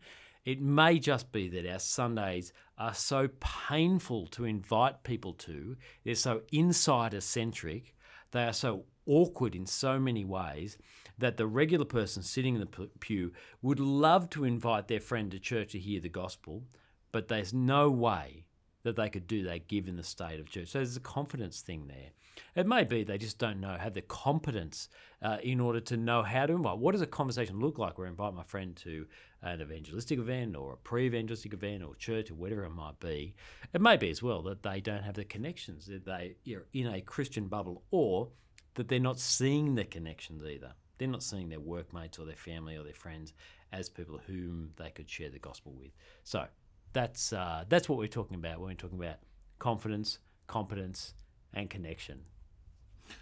It 0.50 0.60
may 0.60 0.98
just 0.98 1.30
be 1.30 1.46
that 1.50 1.64
our 1.64 1.78
Sundays 1.78 2.52
are 2.76 2.92
so 2.92 3.28
painful 3.38 4.26
to 4.32 4.44
invite 4.44 5.04
people 5.04 5.32
to, 5.34 5.76
they're 6.02 6.16
so 6.16 6.42
insider 6.50 7.20
centric, 7.20 7.94
they 8.32 8.42
are 8.42 8.52
so 8.52 8.86
awkward 9.06 9.54
in 9.54 9.64
so 9.64 10.00
many 10.00 10.24
ways 10.24 10.76
that 11.16 11.36
the 11.36 11.46
regular 11.46 11.84
person 11.84 12.24
sitting 12.24 12.56
in 12.56 12.60
the 12.60 12.88
pew 12.98 13.30
would 13.62 13.78
love 13.78 14.28
to 14.30 14.42
invite 14.42 14.88
their 14.88 14.98
friend 14.98 15.30
to 15.30 15.38
church 15.38 15.70
to 15.70 15.78
hear 15.78 16.00
the 16.00 16.08
gospel, 16.08 16.64
but 17.12 17.28
there's 17.28 17.54
no 17.54 17.88
way 17.88 18.44
that 18.82 18.96
they 18.96 19.08
could 19.08 19.26
do 19.26 19.44
that 19.44 19.68
given 19.68 19.96
the 19.96 20.02
state 20.02 20.40
of 20.40 20.48
church. 20.48 20.68
So 20.68 20.78
there's 20.78 20.96
a 20.96 21.00
confidence 21.00 21.60
thing 21.60 21.86
there. 21.88 22.10
It 22.54 22.66
may 22.66 22.84
be 22.84 23.04
they 23.04 23.18
just 23.18 23.38
don't 23.38 23.60
know, 23.60 23.76
have 23.78 23.94
the 23.94 24.02
competence 24.02 24.88
uh, 25.22 25.38
in 25.42 25.60
order 25.60 25.80
to 25.80 25.96
know 25.96 26.22
how 26.22 26.46
to 26.46 26.54
invite. 26.54 26.78
What 26.78 26.92
does 26.92 27.02
a 27.02 27.06
conversation 27.06 27.60
look 27.60 27.78
like 27.78 27.98
where 27.98 28.06
I 28.06 28.10
invite 28.10 28.34
my 28.34 28.44
friend 28.44 28.74
to 28.76 29.06
an 29.42 29.60
evangelistic 29.60 30.18
event 30.18 30.56
or 30.56 30.72
a 30.72 30.76
pre 30.76 31.06
evangelistic 31.06 31.52
event 31.52 31.82
or 31.82 31.94
church 31.94 32.30
or 32.30 32.34
whatever 32.34 32.64
it 32.64 32.70
might 32.70 32.98
be? 33.00 33.34
It 33.74 33.80
may 33.80 33.96
be 33.96 34.10
as 34.10 34.22
well 34.22 34.42
that 34.42 34.62
they 34.62 34.80
don't 34.80 35.02
have 35.02 35.14
the 35.14 35.24
connections, 35.24 35.86
that 35.86 36.06
they 36.06 36.36
are 36.54 36.66
in 36.72 36.86
a 36.86 37.00
Christian 37.00 37.48
bubble 37.48 37.82
or 37.90 38.28
that 38.74 38.88
they're 38.88 38.98
not 39.00 39.18
seeing 39.18 39.74
the 39.74 39.84
connections 39.84 40.42
either. 40.44 40.72
They're 40.98 41.08
not 41.08 41.22
seeing 41.22 41.48
their 41.48 41.60
workmates 41.60 42.18
or 42.18 42.26
their 42.26 42.36
family 42.36 42.76
or 42.76 42.84
their 42.84 42.94
friends 42.94 43.32
as 43.72 43.88
people 43.88 44.20
whom 44.26 44.70
they 44.76 44.90
could 44.90 45.08
share 45.08 45.30
the 45.30 45.38
gospel 45.38 45.72
with. 45.72 45.92
So 46.24 46.46
that's 46.92 47.32
uh, 47.32 47.64
that's 47.68 47.88
what 47.88 47.98
we're 47.98 48.06
talking 48.08 48.36
about 48.36 48.60
when 48.60 48.68
we're 48.68 48.74
talking 48.74 48.98
about 48.98 49.16
confidence, 49.58 50.18
competence, 50.46 51.14
and 51.52 51.70
connection. 51.70 52.20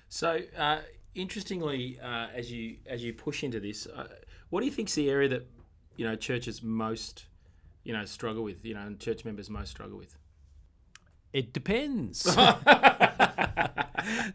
So, 0.09 0.41
uh, 0.57 0.79
interestingly, 1.15 1.99
uh, 2.03 2.29
as 2.35 2.51
you 2.51 2.79
as 2.87 3.03
you 3.03 3.13
push 3.13 3.45
into 3.45 3.61
this, 3.61 3.87
uh, 3.87 4.09
what 4.51 4.61
do 4.61 4.67
you 4.67 4.73
think 4.73 4.89
is 4.89 4.95
the 4.95 5.11
area 5.11 5.29
that 5.29 5.47
you 5.97 6.07
know 6.07 6.17
churches 6.17 6.63
most 6.63 7.27
you 7.85 7.93
know 7.93 8.05
struggle 8.05 8.43
with? 8.43 8.65
You 8.65 8.75
know, 8.75 8.81
and 8.81 8.99
church 8.99 9.25
members 9.25 9.51
most 9.51 9.71
struggle 9.71 9.99
with. 9.99 10.17
It 11.33 11.53
depends. 11.53 12.27
uh, 12.37 12.55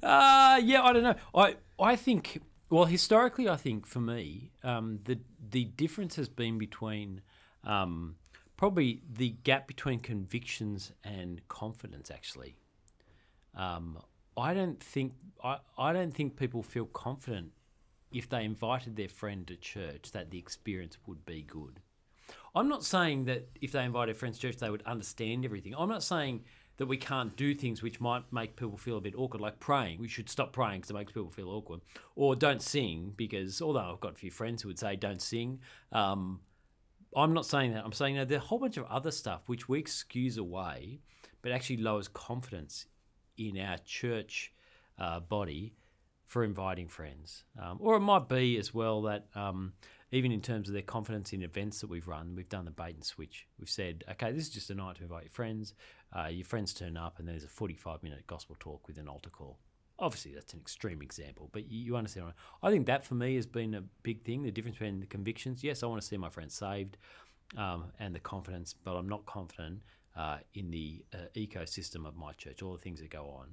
yeah, 0.01 0.83
I 0.83 0.93
don't 0.93 1.03
know. 1.03 1.15
I 1.33 1.55
I 1.79 1.95
think 1.95 2.41
well 2.69 2.85
historically, 2.85 3.49
I 3.49 3.55
think 3.55 3.87
for 3.87 3.99
me, 3.99 4.51
um, 4.63 4.99
the 5.05 5.19
the 5.49 5.65
difference 5.65 6.15
has 6.17 6.29
been 6.29 6.57
between 6.57 7.21
um, 7.63 8.15
probably 8.63 9.01
the 9.17 9.35
gap 9.43 9.67
between 9.67 9.99
convictions 9.99 10.93
and 11.03 11.45
confidence. 11.49 12.09
Actually, 12.09 12.55
um, 13.57 13.99
I 14.37 14.53
don't 14.53 14.81
think 14.81 15.11
I, 15.43 15.57
I 15.77 15.91
don't 15.91 16.13
think 16.13 16.37
people 16.37 16.63
feel 16.63 16.85
confident 16.85 17.51
if 18.13 18.29
they 18.29 18.45
invited 18.45 18.95
their 18.95 19.09
friend 19.09 19.45
to 19.47 19.57
church 19.57 20.13
that 20.13 20.31
the 20.31 20.39
experience 20.39 20.97
would 21.05 21.25
be 21.25 21.41
good. 21.41 21.81
I'm 22.55 22.69
not 22.69 22.85
saying 22.85 23.25
that 23.25 23.49
if 23.59 23.73
they 23.73 23.83
invited 23.83 24.15
friends 24.15 24.39
to 24.39 24.47
church 24.47 24.61
they 24.61 24.69
would 24.69 24.83
understand 24.83 25.43
everything. 25.43 25.75
I'm 25.77 25.89
not 25.89 26.01
saying 26.01 26.45
that 26.77 26.85
we 26.85 26.95
can't 26.95 27.35
do 27.35 27.53
things 27.53 27.83
which 27.83 27.99
might 27.99 28.23
make 28.31 28.55
people 28.55 28.77
feel 28.77 28.97
a 28.97 29.01
bit 29.01 29.13
awkward, 29.17 29.41
like 29.41 29.59
praying. 29.59 29.99
We 29.99 30.07
should 30.07 30.29
stop 30.29 30.53
praying 30.53 30.79
because 30.79 30.91
it 30.91 30.93
makes 30.93 31.11
people 31.11 31.31
feel 31.31 31.49
awkward. 31.49 31.81
Or 32.15 32.33
don't 32.33 32.61
sing 32.61 33.11
because, 33.17 33.61
although 33.61 33.91
I've 33.91 33.99
got 33.99 34.13
a 34.13 34.15
few 34.15 34.31
friends 34.31 34.61
who 34.61 34.69
would 34.69 34.79
say 34.79 34.95
don't 34.95 35.21
sing, 35.21 35.59
um, 35.91 36.39
I'm 37.15 37.33
not 37.33 37.45
saying 37.45 37.73
that. 37.73 37.83
I'm 37.83 37.93
saying 37.93 38.15
that 38.15 38.27
there's 38.27 38.41
a 38.41 38.45
whole 38.45 38.59
bunch 38.59 38.77
of 38.77 38.85
other 38.85 39.11
stuff 39.11 39.43
which 39.47 39.69
we 39.69 39.79
excuse 39.79 40.37
away, 40.37 40.99
but 41.41 41.51
actually 41.51 41.77
lowers 41.77 42.07
confidence 42.07 42.85
in 43.37 43.57
our 43.57 43.77
church 43.85 44.53
uh, 44.97 45.19
body 45.19 45.75
for 46.25 46.43
inviting 46.43 46.87
friends. 46.87 47.43
Um, 47.61 47.77
or 47.79 47.95
it 47.95 48.01
might 48.01 48.27
be 48.27 48.57
as 48.57 48.73
well 48.73 49.03
that 49.03 49.27
um, 49.35 49.73
even 50.11 50.31
in 50.31 50.41
terms 50.41 50.67
of 50.67 50.73
their 50.73 50.81
confidence 50.81 51.33
in 51.33 51.43
events 51.43 51.81
that 51.81 51.89
we've 51.89 52.07
run, 52.07 52.35
we've 52.35 52.49
done 52.49 52.65
the 52.65 52.71
bait 52.71 52.95
and 52.95 53.03
switch. 53.03 53.47
We've 53.59 53.69
said, 53.69 54.03
okay, 54.11 54.31
this 54.31 54.43
is 54.43 54.49
just 54.49 54.69
a 54.69 54.75
night 54.75 54.97
to 54.97 55.03
invite 55.03 55.23
your 55.23 55.31
friends. 55.31 55.73
Uh, 56.15 56.27
your 56.27 56.45
friends 56.45 56.73
turn 56.73 56.97
up, 56.97 57.19
and 57.19 57.27
there's 57.27 57.43
a 57.43 57.49
45 57.49 58.03
minute 58.03 58.25
gospel 58.27 58.55
talk 58.59 58.87
with 58.87 58.97
an 58.97 59.07
altar 59.07 59.29
call. 59.29 59.59
Obviously, 60.03 60.33
that's 60.33 60.53
an 60.53 60.59
extreme 60.59 61.01
example, 61.01 61.49
but 61.53 61.71
you, 61.71 61.79
you 61.85 61.95
understand. 61.95 62.33
I, 62.61 62.67
I 62.67 62.71
think 62.71 62.85
that 62.87 63.05
for 63.05 63.15
me 63.15 63.35
has 63.35 63.45
been 63.45 63.73
a 63.73 63.83
big 64.03 64.23
thing 64.23 64.43
the 64.43 64.51
difference 64.51 64.77
between 64.77 64.99
the 64.99 65.05
convictions. 65.05 65.63
Yes, 65.63 65.81
I 65.81 65.85
want 65.87 66.01
to 66.01 66.07
see 66.07 66.17
my 66.17 66.29
friends 66.29 66.53
saved 66.53 66.97
um, 67.57 67.85
and 67.99 68.13
the 68.13 68.19
confidence, 68.19 68.73
but 68.73 68.95
I'm 68.95 69.07
not 69.07 69.25
confident 69.25 69.81
uh, 70.15 70.37
in 70.53 70.71
the 70.71 71.03
uh, 71.13 71.17
ecosystem 71.35 72.05
of 72.05 72.15
my 72.15 72.33
church, 72.33 72.61
all 72.61 72.73
the 72.73 72.79
things 72.79 72.99
that 72.99 73.09
go 73.09 73.25
on, 73.39 73.47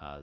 uh, 0.00 0.20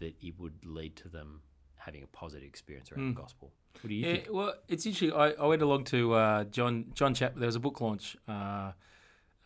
that 0.00 0.14
it 0.22 0.34
would 0.38 0.54
lead 0.64 0.94
to 0.96 1.08
them 1.08 1.42
having 1.76 2.02
a 2.02 2.06
positive 2.06 2.46
experience 2.46 2.90
around 2.92 3.08
the 3.14 3.20
gospel. 3.20 3.52
What 3.80 3.88
do 3.88 3.94
you 3.94 4.06
Yeah, 4.06 4.12
think? 4.14 4.28
well, 4.30 4.54
it's 4.68 4.86
interesting. 4.86 5.12
I, 5.12 5.32
I 5.32 5.46
went 5.46 5.62
along 5.62 5.84
to 5.84 6.14
uh, 6.14 6.44
John 6.44 6.86
John 6.94 7.12
Chap. 7.12 7.34
There 7.36 7.46
was 7.46 7.56
a 7.56 7.60
book 7.60 7.80
launch. 7.80 8.16
Uh, 8.26 8.72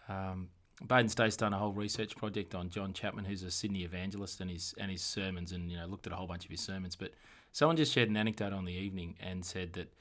um, 0.08 0.50
Baden 0.86 1.08
State's 1.08 1.36
done 1.36 1.52
a 1.52 1.58
whole 1.58 1.72
research 1.72 2.16
project 2.16 2.54
on 2.54 2.70
John 2.70 2.92
Chapman, 2.92 3.24
who's 3.24 3.42
a 3.42 3.50
Sydney 3.50 3.82
evangelist, 3.82 4.40
and 4.40 4.50
his 4.50 4.74
and 4.78 4.90
his 4.90 5.02
sermons, 5.02 5.52
and 5.52 5.70
you 5.70 5.76
know 5.76 5.86
looked 5.86 6.06
at 6.06 6.12
a 6.12 6.16
whole 6.16 6.26
bunch 6.26 6.44
of 6.44 6.50
his 6.50 6.60
sermons. 6.60 6.94
But 6.94 7.12
someone 7.52 7.76
just 7.76 7.92
shared 7.92 8.08
an 8.08 8.16
anecdote 8.16 8.52
on 8.52 8.64
the 8.64 8.72
evening 8.72 9.16
and 9.20 9.44
said 9.44 9.72
that, 9.72 9.92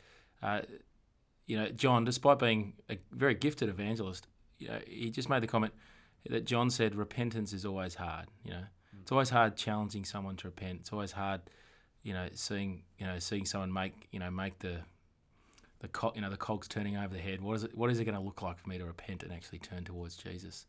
uh, 0.44 0.62
you 1.48 1.58
know, 1.58 1.70
John, 1.70 2.04
despite 2.04 2.40
being 2.40 2.74
a 2.90 2.98
very 3.12 3.34
gifted 3.34 3.70
evangelist, 3.70 4.28
you 4.60 4.68
know, 4.68 4.80
he 4.86 5.10
just 5.10 5.30
made 5.30 5.42
the 5.42 5.48
comment 5.48 5.74
that 6.30 6.46
John 6.46 6.70
said 6.70 6.96
repentance 6.96 7.54
is 7.54 7.66
always 7.66 7.96
hard. 7.96 8.28
You 8.44 8.52
know, 8.52 8.64
it's 9.02 9.12
always 9.12 9.30
hard 9.30 9.56
challenging 9.56 10.06
someone 10.06 10.36
to 10.38 10.48
repent. 10.48 10.82
It's 10.82 10.94
always 10.94 11.14
hard, 11.14 11.42
you 12.04 12.14
know, 12.14 12.28
seeing 12.34 12.84
you 13.00 13.08
know 13.08 13.18
seeing 13.18 13.46
someone 13.46 13.74
make 13.74 14.08
you 14.12 14.20
know 14.20 14.30
make 14.30 14.60
the 14.60 14.82
the 15.80 15.88
co- 15.88 16.14
you 16.16 16.22
know 16.22 16.30
the 16.30 16.38
cogs 16.38 16.68
turning 16.68 16.98
over 16.98 17.14
the 17.14 17.22
head. 17.22 17.42
What 17.42 17.56
is 17.56 17.64
it? 17.64 17.78
What 17.78 17.90
is 17.90 18.00
it 18.00 18.06
going 18.06 18.18
to 18.18 18.22
look 18.22 18.42
like 18.42 18.58
for 18.58 18.70
me 18.70 18.78
to 18.78 18.86
repent 18.86 19.24
and 19.24 19.32
actually 19.32 19.60
turn 19.60 19.84
towards 19.84 20.16
Jesus? 20.16 20.66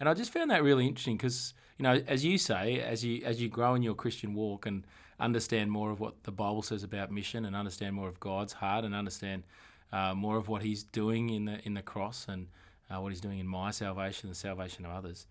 And 0.00 0.08
I 0.08 0.14
just 0.14 0.32
found 0.32 0.50
that 0.50 0.62
really 0.62 0.86
interesting 0.86 1.16
because 1.16 1.54
you 1.78 1.82
know, 1.82 2.02
as 2.06 2.24
you 2.24 2.38
say, 2.38 2.80
as 2.80 3.04
you 3.04 3.22
as 3.24 3.40
you 3.40 3.48
grow 3.48 3.74
in 3.74 3.82
your 3.82 3.94
Christian 3.94 4.34
walk 4.34 4.66
and 4.66 4.86
understand 5.18 5.70
more 5.70 5.90
of 5.90 6.00
what 6.00 6.24
the 6.24 6.32
Bible 6.32 6.62
says 6.62 6.82
about 6.82 7.10
mission 7.10 7.44
and 7.44 7.54
understand 7.54 7.94
more 7.94 8.08
of 8.08 8.18
God's 8.20 8.54
heart 8.54 8.84
and 8.84 8.94
understand 8.94 9.44
uh, 9.92 10.14
more 10.14 10.36
of 10.36 10.48
what 10.48 10.62
He's 10.62 10.84
doing 10.84 11.30
in 11.30 11.44
the 11.46 11.64
in 11.66 11.74
the 11.74 11.82
cross 11.82 12.26
and 12.28 12.48
uh, 12.90 13.00
what 13.00 13.10
He's 13.10 13.20
doing 13.20 13.38
in 13.38 13.46
my 13.46 13.70
salvation, 13.70 14.28
the 14.28 14.34
salvation 14.34 14.84
of 14.84 14.92
others. 14.92 15.26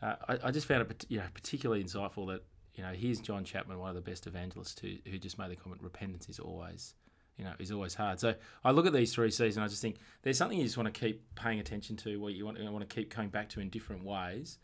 Uh, 0.00 0.16
I, 0.28 0.38
I 0.44 0.50
just 0.50 0.66
found 0.66 0.82
it 0.82 1.04
you 1.08 1.18
know 1.18 1.26
particularly 1.34 1.82
insightful 1.82 2.26
that 2.28 2.42
you 2.74 2.82
know 2.82 2.90
here's 2.90 3.20
John 3.20 3.44
Chapman, 3.44 3.78
one 3.78 3.88
of 3.88 3.94
the 3.94 4.00
best 4.00 4.26
evangelists, 4.26 4.80
who 4.80 4.96
who 5.10 5.18
just 5.18 5.38
made 5.38 5.50
the 5.50 5.56
comment: 5.56 5.82
repentance 5.82 6.28
is 6.28 6.38
always 6.38 6.94
you 7.36 7.44
know, 7.44 7.52
is 7.58 7.72
always 7.72 7.94
hard. 7.94 8.20
So 8.20 8.34
I 8.64 8.70
look 8.70 8.86
at 8.86 8.92
these 8.92 9.14
three 9.14 9.30
seasons, 9.30 9.56
and 9.56 9.64
I 9.64 9.68
just 9.68 9.82
think 9.82 9.96
there's 10.22 10.38
something 10.38 10.58
you 10.58 10.64
just 10.64 10.76
want 10.76 10.92
to 10.92 11.00
keep 11.00 11.22
paying 11.34 11.60
attention 11.60 11.96
to, 11.98 12.20
what 12.20 12.34
you 12.34 12.44
want, 12.44 12.58
you 12.58 12.70
want 12.70 12.88
to 12.88 12.94
keep 12.94 13.10
coming 13.10 13.30
back 13.30 13.48
to 13.50 13.60
in 13.60 13.68
different 13.68 14.04
ways. 14.04 14.58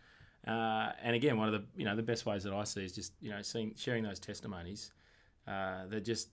Uh, 0.46 0.92
and 1.02 1.16
again, 1.16 1.36
one 1.36 1.52
of 1.52 1.52
the 1.52 1.64
you 1.76 1.84
know 1.84 1.96
the 1.96 2.02
best 2.02 2.24
ways 2.24 2.44
that 2.44 2.52
I 2.52 2.64
see 2.64 2.84
is 2.84 2.92
just 2.92 3.12
you 3.20 3.30
know 3.30 3.42
seeing 3.42 3.74
sharing 3.76 4.04
those 4.04 4.20
testimonies 4.20 4.92
uh, 5.46 5.86
that 5.88 6.04
just 6.04 6.28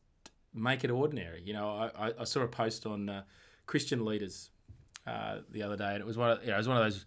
make 0.53 0.83
it 0.83 0.91
ordinary. 0.91 1.41
You 1.43 1.53
know, 1.53 1.69
I, 1.69 2.07
I, 2.07 2.13
I 2.19 2.23
saw 2.23 2.41
a 2.41 2.47
post 2.47 2.85
on 2.85 3.09
uh, 3.09 3.23
Christian 3.65 4.05
leaders 4.05 4.51
uh, 5.07 5.39
the 5.51 5.63
other 5.63 5.75
day, 5.75 5.93
and 5.93 6.01
it 6.01 6.05
was 6.05 6.17
one 6.17 6.31
of 6.31 6.41
you 6.41 6.49
know, 6.49 6.55
it 6.55 6.57
was 6.57 6.67
one 6.67 6.77
of 6.77 6.83
those 6.83 7.05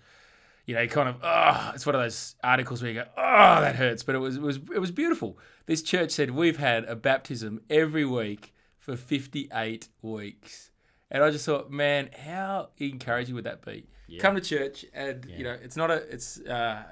you 0.66 0.74
know, 0.74 0.86
kind 0.86 1.08
of, 1.08 1.16
oh, 1.22 1.72
it's 1.74 1.86
one 1.86 1.94
of 1.94 2.02
those 2.02 2.34
articles 2.44 2.82
where 2.82 2.90
you 2.90 3.00
go, 3.00 3.06
oh, 3.16 3.60
that 3.62 3.74
hurts. 3.74 4.02
But 4.02 4.14
it 4.14 4.18
was, 4.18 4.36
it 4.36 4.42
was, 4.42 4.56
it 4.56 4.78
was 4.78 4.90
beautiful. 4.90 5.38
This 5.64 5.80
church 5.80 6.10
said 6.10 6.32
we've 6.32 6.58
had 6.58 6.84
a 6.84 6.94
baptism 6.94 7.62
every 7.70 8.04
week 8.04 8.52
for 8.88 8.96
58 8.96 9.88
weeks. 10.00 10.70
And 11.10 11.22
I 11.22 11.30
just 11.30 11.44
thought, 11.44 11.70
man, 11.70 12.08
how 12.24 12.70
encouraging 12.78 13.34
would 13.34 13.44
that 13.44 13.64
be? 13.64 13.86
Come 14.20 14.34
to 14.34 14.40
church, 14.40 14.86
and 14.94 15.26
you 15.36 15.44
know, 15.44 15.56
it's 15.62 15.76
not 15.76 15.90
a, 15.90 15.96
it's, 16.10 16.40
uh, 16.40 16.82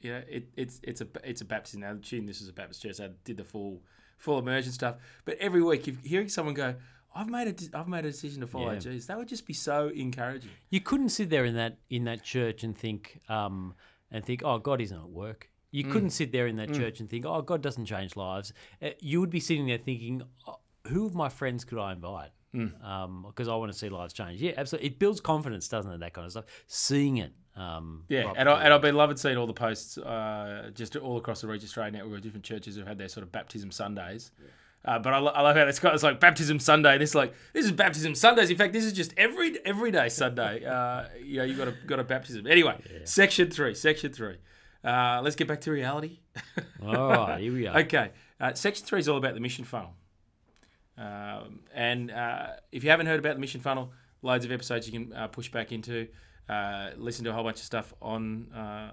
you 0.00 0.10
know, 0.12 0.22
it, 0.28 0.48
it's, 0.56 0.80
it's 0.82 1.00
a, 1.00 1.06
it's 1.22 1.40
a 1.40 1.44
baptism. 1.44 1.80
Now, 1.82 1.96
assuming 2.00 2.26
this 2.26 2.40
is 2.40 2.48
a 2.48 2.52
Baptist 2.52 2.82
church, 2.82 3.00
I 3.00 3.10
did 3.24 3.36
the 3.36 3.44
full, 3.44 3.82
full 4.18 4.38
immersion 4.40 4.72
stuff. 4.72 4.96
But 5.24 5.36
every 5.38 5.62
week, 5.62 5.86
if 5.86 6.00
hearing 6.04 6.28
someone 6.28 6.54
go, 6.54 6.74
I've 7.14 7.28
made 7.28 7.46
a, 7.46 7.78
I've 7.78 7.86
made 7.86 8.04
a 8.04 8.10
decision 8.10 8.40
to 8.40 8.48
follow 8.48 8.72
Yeah. 8.72 8.78
Jesus, 8.80 9.06
that 9.06 9.16
would 9.16 9.28
just 9.28 9.46
be 9.46 9.54
so 9.54 9.88
encouraging. 9.94 10.50
You 10.70 10.80
couldn't 10.80 11.10
sit 11.10 11.30
there 11.30 11.44
in 11.44 11.54
that 11.54 11.78
in 11.88 12.04
that 12.04 12.24
church 12.24 12.64
and 12.64 12.76
think 12.76 13.20
um, 13.28 13.74
and 14.10 14.24
think, 14.24 14.42
oh, 14.44 14.58
God 14.58 14.80
isn't 14.80 14.98
at 14.98 15.08
work. 15.08 15.50
You 15.70 15.82
couldn't 15.84 16.10
sit 16.10 16.30
there 16.30 16.46
in 16.46 16.54
that 16.56 16.72
church 16.72 17.00
and 17.00 17.10
think, 17.10 17.26
oh, 17.26 17.42
God 17.42 17.60
doesn't 17.60 17.86
change 17.86 18.14
lives. 18.14 18.52
Uh, 18.80 18.90
you 19.00 19.18
would 19.20 19.30
be 19.30 19.40
sitting 19.40 19.66
there 19.66 19.78
thinking, 19.78 20.22
oh, 20.46 20.58
who 20.88 21.06
of 21.06 21.14
my 21.14 21.28
friends 21.28 21.64
could 21.64 21.78
I 21.78 21.92
invite? 21.92 22.30
Because 22.52 23.48
I 23.48 23.56
want 23.56 23.72
to 23.72 23.76
see 23.78 23.88
lives 23.88 24.12
change. 24.12 24.40
Yeah, 24.40 24.52
absolutely. 24.56 24.90
It 24.90 24.98
builds 25.00 25.20
confidence, 25.20 25.66
doesn't 25.68 25.90
it? 25.90 25.98
That 26.00 26.12
kind 26.14 26.24
of 26.24 26.30
stuff. 26.30 26.44
Seeing 26.68 27.16
it. 27.16 27.32
Um, 27.56 28.04
Yeah, 28.08 28.32
and, 28.36 28.48
I, 28.48 28.62
and 28.64 28.72
I've 28.72 28.80
been 28.82 28.94
loving 28.96 29.16
seeing 29.16 29.36
all 29.36 29.46
the 29.46 29.52
posts 29.52 29.98
uh, 29.98 30.70
just 30.74 30.94
all 30.96 31.16
across 31.18 31.40
the 31.40 31.46
Reach 31.48 31.64
Australia 31.64 31.92
network 31.92 32.18
of 32.18 32.22
different 32.22 32.44
churches 32.44 32.76
who've 32.76 32.86
had 32.86 32.98
their 32.98 33.08
sort 33.08 33.24
of 33.24 33.32
baptism 33.32 33.70
Sundays. 33.70 34.30
Uh, 34.84 34.98
but 34.98 35.14
I, 35.14 35.18
lo- 35.18 35.32
I 35.34 35.40
love 35.40 35.56
how 35.56 35.62
it's 35.62 35.78
got 35.78 35.94
it's 35.94 36.02
like 36.02 36.20
baptism 36.20 36.58
Sunday. 36.60 36.98
This 36.98 37.14
like 37.14 37.32
this 37.54 37.64
is 37.64 37.72
baptism 37.72 38.14
Sundays. 38.14 38.50
In 38.50 38.56
fact, 38.56 38.72
this 38.72 38.84
is 38.84 38.92
just 38.92 39.14
every 39.16 39.58
everyday 39.64 40.08
Sunday. 40.10 40.64
Uh, 40.66 41.04
you 41.24 41.38
know, 41.38 41.44
you 41.44 41.54
got 41.56 41.68
a 41.68 41.74
got 41.86 41.98
a 42.00 42.04
baptism. 42.04 42.46
Anyway, 42.46 42.76
section 43.04 43.50
three, 43.50 43.74
section 43.74 44.12
three. 44.12 44.36
Uh, 44.84 45.20
let's 45.24 45.36
get 45.36 45.48
back 45.48 45.60
to 45.62 45.70
reality. 45.72 46.18
All 46.84 47.08
right, 47.08 47.40
here 47.40 47.52
we 47.52 47.66
are. 47.66 47.78
Okay, 47.80 48.10
uh, 48.40 48.52
section 48.52 48.84
three 48.84 48.98
is 49.00 49.08
all 49.08 49.16
about 49.16 49.32
the 49.34 49.40
mission 49.40 49.64
funnel. 49.64 49.94
Um, 50.96 51.60
and 51.74 52.10
uh, 52.10 52.46
if 52.72 52.84
you 52.84 52.90
haven't 52.90 53.06
heard 53.06 53.18
about 53.18 53.34
the 53.34 53.40
mission 53.40 53.60
funnel, 53.60 53.92
loads 54.22 54.44
of 54.44 54.52
episodes 54.52 54.88
you 54.88 54.92
can 54.92 55.12
uh, 55.12 55.28
push 55.28 55.50
back 55.50 55.72
into. 55.72 56.08
Uh, 56.48 56.90
listen 56.96 57.24
to 57.24 57.30
a 57.30 57.32
whole 57.32 57.44
bunch 57.44 57.56
of 57.58 57.64
stuff 57.64 57.92
on, 58.02 58.52
uh, 58.52 58.90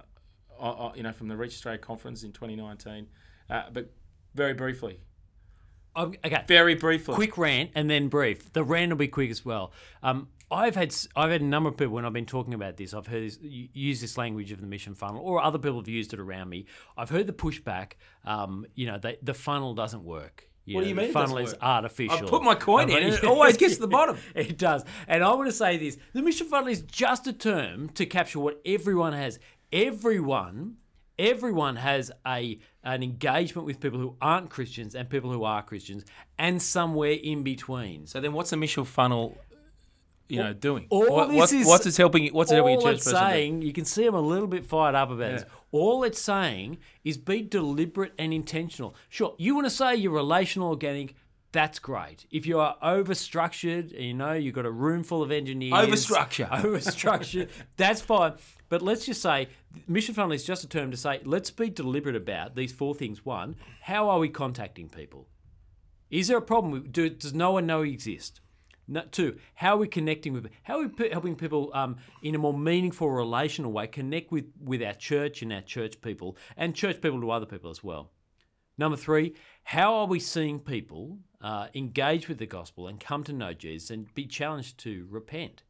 on, 0.59 0.93
you 0.95 1.03
know, 1.03 1.11
from 1.11 1.27
the 1.27 1.35
Reach 1.35 1.51
Australia 1.53 1.77
conference 1.79 2.23
in 2.23 2.31
2019. 2.31 3.07
Uh, 3.49 3.63
but 3.73 3.91
very 4.33 4.53
briefly, 4.53 4.99
Um, 5.95 6.15
okay. 6.25 6.43
very 6.47 6.75
briefly, 6.75 7.13
quick 7.15 7.37
rant 7.37 7.71
and 7.75 7.89
then 7.89 8.07
brief. 8.07 8.51
The 8.53 8.63
rant 8.63 8.91
will 8.91 8.97
be 8.97 9.09
quick 9.09 9.29
as 9.29 9.43
well. 9.43 9.73
Um, 10.01 10.29
I've 10.49 10.75
had 10.75 10.93
I've 11.15 11.31
had 11.31 11.41
a 11.41 11.45
number 11.45 11.69
of 11.69 11.77
people 11.77 11.93
when 11.93 12.05
I've 12.05 12.13
been 12.13 12.25
talking 12.25 12.53
about 12.53 12.77
this. 12.77 12.93
I've 12.93 13.07
heard 13.07 13.31
use 13.41 13.99
this 14.01 14.17
language 14.17 14.51
of 14.51 14.59
the 14.61 14.67
mission 14.67 14.95
funnel, 14.95 15.21
or 15.21 15.41
other 15.41 15.57
people 15.57 15.79
have 15.79 15.87
used 15.87 16.13
it 16.13 16.19
around 16.19 16.49
me. 16.49 16.65
I've 16.97 17.09
heard 17.09 17.27
the 17.27 17.33
pushback. 17.33 17.93
Um, 18.25 18.65
you 18.75 18.85
know, 18.85 18.97
they, 18.97 19.17
the 19.21 19.33
funnel 19.33 19.73
doesn't 19.73 20.03
work. 20.03 20.49
What 20.67 20.83
do 20.83 20.89
you 20.89 20.95
mean 20.95 21.11
funnel 21.11 21.37
is 21.39 21.51
work? 21.51 21.63
artificial. 21.63 22.27
I 22.27 22.29
put 22.29 22.43
my 22.43 22.55
coin 22.55 22.89
in 22.89 23.03
and 23.03 23.13
it 23.13 23.23
always 23.23 23.57
gets 23.57 23.75
to 23.75 23.81
the 23.81 23.87
bottom. 23.99 24.17
it 24.35 24.57
does. 24.57 24.85
And 25.07 25.23
I 25.23 25.33
want 25.33 25.47
to 25.49 25.53
say 25.53 25.77
this 25.77 25.97
the 26.13 26.21
mission 26.21 26.47
funnel 26.47 26.69
is 26.69 26.81
just 26.81 27.27
a 27.27 27.33
term 27.33 27.89
to 27.89 28.05
capture 28.05 28.39
what 28.39 28.61
everyone 28.65 29.13
has. 29.13 29.39
Everyone. 29.73 30.77
Everyone 31.19 31.75
has 31.75 32.11
a 32.25 32.59
an 32.83 33.03
engagement 33.03 33.65
with 33.67 33.79
people 33.79 33.99
who 33.99 34.15
aren't 34.21 34.49
Christians 34.49 34.95
and 34.95 35.07
people 35.09 35.31
who 35.31 35.43
are 35.43 35.61
Christians, 35.61 36.03
and 36.39 36.59
somewhere 36.61 37.11
in 37.11 37.43
between. 37.43 38.07
So 38.07 38.19
then, 38.19 38.33
what's 38.33 38.51
a 38.53 38.57
mission 38.57 38.85
funnel 38.85 39.37
you 40.31 40.39
know 40.43 40.53
doing? 40.53 40.87
all 40.89 41.07
What- 41.09 41.27
this 41.29 41.37
what's, 41.37 41.53
is- 41.53 41.67
what's 41.67 41.85
it 41.85 41.97
helping? 41.97 42.33
What's 42.33 42.51
it 42.51 42.55
helping 42.55 42.75
a 42.75 42.77
all 42.77 42.83
church 42.83 42.95
it's 42.97 43.03
person 43.05 43.19
do? 43.19 43.31
saying, 43.31 43.61
you 43.61 43.73
can 43.73 43.85
see 43.85 44.05
I'm 44.05 44.15
a 44.15 44.21
little 44.21 44.47
bit 44.47 44.65
fired 44.65 44.95
up 44.95 45.09
about 45.11 45.31
this. 45.31 45.45
All 45.71 46.03
it's 46.03 46.21
saying 46.21 46.77
is 47.03 47.17
be 47.17 47.41
deliberate 47.41 48.13
and 48.17 48.33
intentional. 48.33 48.95
Sure, 49.09 49.35
you 49.37 49.55
want 49.55 49.65
to 49.67 49.71
say 49.71 49.95
you're 49.95 50.11
relational 50.13 50.69
organic. 50.69 51.15
That's 51.53 51.79
great. 51.79 52.25
If 52.31 52.45
you 52.45 52.59
are 52.61 52.77
overstructured, 52.81 53.99
you 53.99 54.13
know, 54.13 54.31
you've 54.33 54.55
got 54.55 54.65
a 54.65 54.71
room 54.71 55.03
full 55.03 55.21
of 55.21 55.31
engineers. 55.31 55.73
Overstructure. 55.73 56.49
Overstructured. 56.63 57.49
that's 57.75 57.99
fine. 58.01 58.33
But 58.69 58.81
let's 58.81 59.05
just 59.05 59.21
say 59.21 59.49
mission 59.85 60.15
funnel 60.15 60.31
is 60.31 60.45
just 60.45 60.63
a 60.63 60.67
term 60.69 60.91
to 60.91 60.97
say 60.97 61.19
let's 61.25 61.51
be 61.51 61.69
deliberate 61.69 62.15
about 62.15 62.55
these 62.55 62.71
four 62.71 62.95
things. 62.95 63.25
One, 63.25 63.57
how 63.81 64.09
are 64.09 64.19
we 64.19 64.29
contacting 64.29 64.87
people? 64.87 65.27
Is 66.09 66.29
there 66.29 66.37
a 66.37 66.41
problem? 66.41 66.87
Do, 66.89 67.09
does 67.09 67.33
no 67.33 67.51
one 67.51 67.65
know 67.65 67.81
we 67.81 67.91
exist? 67.91 68.39
No, 68.91 69.03
two, 69.09 69.37
how 69.55 69.75
are 69.75 69.77
we 69.77 69.87
connecting 69.87 70.33
with? 70.33 70.49
How 70.63 70.75
are 70.77 70.81
we 70.81 70.89
pe- 70.89 71.11
helping 71.11 71.37
people 71.37 71.71
um, 71.73 71.95
in 72.21 72.35
a 72.35 72.37
more 72.37 72.53
meaningful, 72.53 73.09
relational 73.09 73.71
way 73.71 73.87
connect 73.87 74.33
with 74.33 74.51
with 74.61 74.83
our 74.83 74.93
church 74.93 75.41
and 75.41 75.53
our 75.53 75.61
church 75.61 76.01
people, 76.01 76.35
and 76.57 76.75
church 76.75 76.99
people 76.99 77.21
to 77.21 77.31
other 77.31 77.45
people 77.45 77.71
as 77.71 77.81
well? 77.81 78.11
Number 78.77 78.97
three, 78.97 79.33
how 79.63 79.93
are 79.93 80.07
we 80.07 80.19
seeing 80.19 80.59
people 80.59 81.19
uh, 81.39 81.67
engage 81.73 82.27
with 82.27 82.37
the 82.37 82.45
gospel 82.45 82.89
and 82.89 82.99
come 82.99 83.23
to 83.23 83.31
know 83.31 83.53
Jesus 83.53 83.91
and 83.91 84.13
be 84.13 84.25
challenged 84.25 84.77
to 84.79 85.07
repent? 85.09 85.63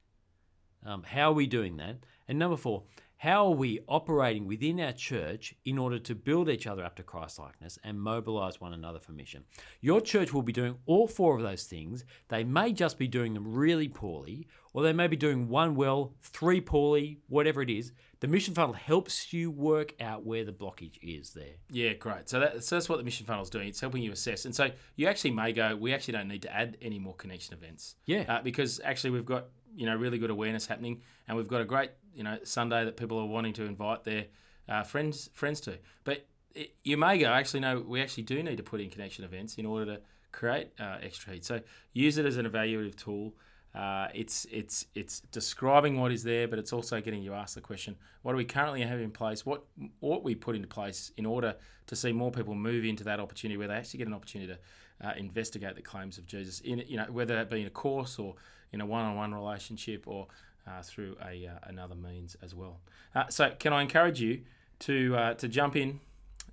Um, 0.84 1.04
how 1.04 1.30
are 1.30 1.36
we 1.36 1.46
doing 1.46 1.78
that? 1.78 1.98
And 2.28 2.40
number 2.40 2.58
four, 2.58 2.86
how 3.22 3.46
are 3.46 3.54
we 3.54 3.80
operating 3.88 4.48
within 4.48 4.80
our 4.80 4.92
church 4.92 5.54
in 5.64 5.78
order 5.78 6.00
to 6.00 6.16
build 6.16 6.50
each 6.50 6.66
other 6.66 6.84
up 6.84 6.96
to 6.96 7.04
Christ 7.04 7.38
likeness 7.38 7.78
and 7.84 8.02
mobilize 8.02 8.60
one 8.60 8.74
another 8.74 8.98
for 8.98 9.12
mission? 9.12 9.44
Your 9.80 10.02
church 10.02 10.34
will 10.34 10.42
be 10.42 10.52
doing 10.52 10.78
all 10.88 11.08
four 11.08 11.36
of 11.36 11.44
those 11.44 11.66
things. 11.66 12.04
They 12.30 12.44
may 12.44 12.74
just 12.74 12.98
be 12.98 13.08
doing 13.08 13.36
them 13.36 13.54
really 13.54 13.88
poorly, 13.88 14.48
or 14.74 14.82
they 14.82 14.92
may 14.92 15.06
be 15.06 15.18
doing 15.18 15.50
one 15.50 15.76
well, 15.76 16.16
three 16.24 16.62
poorly, 16.62 17.20
whatever 17.28 17.62
it 17.62 17.70
is. 17.70 17.92
The 18.22 18.28
mission 18.28 18.56
funnel 18.56 18.74
helps 18.74 19.32
you 19.32 19.52
work 19.52 19.94
out 20.02 20.26
where 20.26 20.44
the 20.44 20.52
blockage 20.52 20.98
is 21.04 21.30
there. 21.30 21.58
Yeah, 21.70 21.94
great. 21.94 22.28
So, 22.28 22.40
that, 22.40 22.64
so 22.64 22.76
that's 22.76 22.90
what 22.90 22.98
the 22.98 23.04
mission 23.04 23.28
funnel 23.28 23.44
is 23.44 23.52
doing. 23.52 23.68
It's 23.68 23.82
helping 23.82 24.02
you 24.02 24.14
assess, 24.14 24.46
and 24.46 24.56
so 24.56 24.72
you 24.96 25.06
actually 25.06 25.32
may 25.32 25.54
go. 25.54 25.76
We 25.76 25.94
actually 25.94 26.14
don't 26.14 26.28
need 26.28 26.42
to 26.42 26.52
add 26.52 26.76
any 26.82 26.98
more 26.98 27.14
connection 27.14 27.54
events. 27.54 27.98
Yeah. 28.08 28.24
uh, 28.28 28.42
because 28.42 28.82
actually 28.84 29.12
we've 29.12 29.26
got 29.26 29.46
you 29.76 29.86
know 29.86 29.96
really 29.96 30.18
good 30.18 30.32
awareness 30.32 30.66
happening, 30.66 31.02
and 31.28 31.38
we've 31.38 31.48
got 31.48 31.62
a 31.62 31.66
great 31.66 31.92
you 32.16 32.24
know 32.24 32.38
Sunday 32.44 32.86
that 32.86 32.98
people 32.98 33.18
are 33.20 33.26
wanting 33.26 33.54
to 33.54 33.64
invite 33.64 34.04
their 34.04 34.26
uh, 34.68 34.84
friends 34.84 35.30
friends 35.34 35.62
to. 35.62 35.78
But 36.04 36.26
it, 36.54 36.76
you 36.84 36.98
may 36.98 37.18
go 37.18 37.28
actually 37.28 37.62
no, 37.62 37.80
we 37.80 38.02
actually 38.02 38.24
do 38.24 38.42
need 38.44 38.58
to 38.58 38.64
put 38.64 38.82
in 38.82 38.90
connection 38.90 39.24
events 39.24 39.56
in 39.56 39.66
order 39.66 39.96
to 39.96 40.02
create 40.32 40.70
uh, 40.80 40.98
extra 41.02 41.34
heat. 41.34 41.46
So 41.46 41.62
use 41.94 42.18
it 42.18 42.26
as 42.26 42.38
an 42.38 42.50
evaluative 42.50 42.96
tool. 42.96 43.34
Uh, 43.74 44.08
it's 44.14 44.46
it's 44.52 44.86
it's 44.96 45.22
describing 45.32 46.00
what 46.00 46.12
is 46.12 46.24
there, 46.24 46.48
but 46.48 46.60
it's 46.60 46.74
also 46.74 47.00
getting 47.00 47.24
you 47.24 47.34
asked 47.34 47.56
the 47.56 47.62
question: 47.62 47.96
What 48.22 48.34
do 48.34 48.38
we 48.38 48.46
currently 48.46 48.82
have 48.82 49.00
in 49.00 49.12
place? 49.12 49.46
What 49.46 49.64
ought 50.02 50.24
we 50.24 50.36
put 50.36 50.56
into 50.56 50.68
place 50.68 51.12
in 51.16 51.26
order 51.26 51.56
to 51.88 51.96
see 51.96 52.12
more 52.12 52.32
people 52.32 52.54
move 52.54 52.84
into 52.84 53.04
that 53.06 53.20
opportunity 53.20 53.58
where 53.58 53.70
they 53.70 53.76
actually 53.76 54.00
get 54.00 54.08
an 54.08 54.14
opportunity 54.14 54.54
to 54.54 55.08
uh, 55.08 55.14
investigate 55.18 55.76
the 55.76 55.82
claims 55.82 56.18
of 56.18 56.28
Jesus 56.28 56.60
in 56.62 56.84
you 56.88 56.98
know 56.98 57.06
whether 57.10 57.36
that 57.36 57.50
be 57.50 57.62
in 57.62 57.68
a 57.68 57.72
course 57.72 58.20
or 58.20 58.36
in 58.74 58.82
a 58.82 58.86
one-on-one 58.86 59.34
relationship 59.34 60.08
or 60.08 60.28
uh, 60.68 60.82
through 60.82 61.16
a 61.24 61.48
uh, 61.48 61.60
another 61.64 61.96
means 61.96 62.36
as 62.42 62.54
well. 62.54 62.80
Uh, 63.16 63.28
so, 63.28 63.52
can 63.58 63.74
I 63.74 63.82
encourage 63.82 64.22
you 64.22 64.42
to 64.80 65.16
uh, 65.16 65.34
to 65.36 65.48
jump 65.48 65.76
in, 65.76 66.00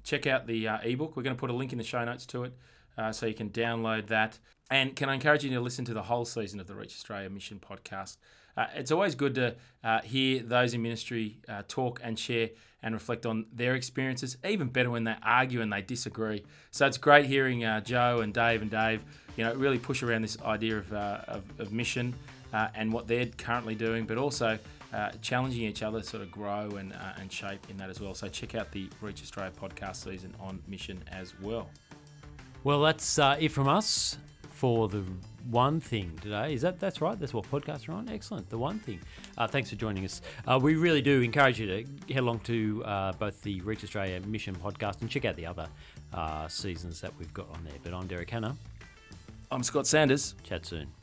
check 0.05 0.27
out 0.27 0.47
the 0.47 0.69
uh, 0.69 0.79
ebook. 0.83 1.17
We're 1.17 1.23
going 1.23 1.37
to 1.37 1.41
put 1.41 1.51
a 1.51 1.55
link 1.55 1.73
in 1.73 1.79
the 1.79 1.85
show 1.85 2.05
notes 2.05 2.27
to 2.27 2.45
it, 2.45 2.53
so 3.13 3.27
you 3.27 3.35
can 3.35 3.51
download 3.51 4.09
that. 4.09 4.39
And 4.71 4.95
can 4.95 5.09
I 5.09 5.15
encourage 5.15 5.45
you 5.45 5.51
to 5.51 5.61
listen 5.61 5.85
to 5.87 5.95
the 5.95 6.03
whole 6.03 6.27
season 6.27 6.61
of 6.61 6.67
the 6.67 6.75
Reach 6.75 6.93
Australia 6.93 7.31
Mission 7.31 7.59
podcast? 7.59 8.19
Uh, 8.59 8.67
it's 8.75 8.91
always 8.91 9.15
good 9.15 9.37
to 9.37 9.55
uh, 9.85 10.01
hear 10.03 10.43
those 10.43 10.75
in 10.75 10.83
ministry 10.83 11.39
uh, 11.49 11.63
talk 11.69 12.01
and 12.03 12.19
share 12.19 12.51
and 12.83 12.93
reflect 12.93 13.25
on 13.25 13.47
their 13.53 13.77
experiences. 13.77 14.37
Even 14.45 14.69
better 14.69 14.91
when 14.91 15.05
they 15.05 15.15
argue 15.23 15.63
and 15.63 15.73
they 15.73 15.81
disagree. 15.81 16.45
So 16.73 16.85
it's 16.85 16.99
great 16.99 17.27
hearing 17.27 17.61
Joe 17.85 18.21
and 18.21 18.35
Dave 18.35 18.61
and 18.61 18.71
Dave, 18.71 19.03
you 19.37 19.45
know, 19.45 19.55
really 19.55 19.79
push 19.79 20.03
around 20.03 20.23
this 20.23 20.41
idea 20.43 20.79
of, 20.79 20.93
of, 20.93 21.45
of 21.59 21.73
mission 21.73 22.15
uh, 22.53 22.69
and 22.75 22.93
what 22.93 23.07
they're 23.07 23.27
currently 23.27 23.75
doing, 23.75 24.05
but 24.05 24.19
also 24.19 24.59
uh, 24.93 25.11
challenging 25.21 25.63
each 25.63 25.83
other 25.83 26.01
to 26.01 26.07
sort 26.07 26.23
of 26.23 26.31
grow 26.31 26.71
and, 26.79 26.93
uh, 26.93 27.21
and 27.21 27.31
shape 27.31 27.61
in 27.69 27.77
that 27.77 27.91
as 27.91 28.01
well. 28.01 28.15
So 28.15 28.29
check 28.29 28.55
out 28.55 28.71
the 28.73 28.89
Reach 29.01 29.23
Australia 29.23 29.53
podcast 29.61 29.97
season 29.97 30.35
on 30.41 30.63
mission 30.67 31.03
as 31.11 31.39
well. 31.41 31.69
Well, 32.65 32.81
that's 32.81 33.19
uh, 33.19 33.37
it 33.39 33.53
from 33.53 33.69
us 33.69 34.19
for 34.51 34.89
the 34.89 35.05
one 35.51 35.79
thing 35.79 36.19
today. 36.21 36.53
Is 36.53 36.63
that 36.63 36.81
that's 36.81 37.01
right? 37.01 37.19
That's 37.19 37.33
what 37.33 37.49
podcasts 37.51 37.89
are 37.89 37.93
on. 37.93 38.09
Excellent. 38.09 38.51
The 38.51 38.59
one 38.59 38.81
thing. 38.81 39.01
Uh, 39.37 39.47
thanks 39.47 39.71
for 39.71 39.77
joining 39.77 40.05
us. 40.05 40.21
Uh, 40.47 40.59
we 40.61 40.75
really 40.75 41.01
do 41.01 41.21
encourage 41.21 41.61
you 41.61 41.67
to 41.67 42.13
head 42.13 42.23
along 42.23 42.41
to 42.41 42.83
uh, 42.85 43.13
both 43.13 43.41
the 43.43 43.61
Reach 43.61 43.85
Australia 43.85 44.21
Mission 44.21 44.57
podcast 44.57 45.01
and 45.01 45.09
check 45.09 45.25
out 45.25 45.37
the 45.37 45.47
other 45.47 45.69
uh, 46.13 46.49
seasons 46.49 47.01
that 47.01 47.13
we've 47.19 47.33
got 47.33 47.49
on 47.55 47.63
there. 47.65 47.79
But 47.85 47.95
I'm 47.95 48.07
Derek 48.07 48.31
Hanna. 48.31 48.57
I'm 49.51 49.63
Scott 49.63 49.87
Sanders. 49.87 50.35
Chat 50.43 50.67
soon. 50.67 50.98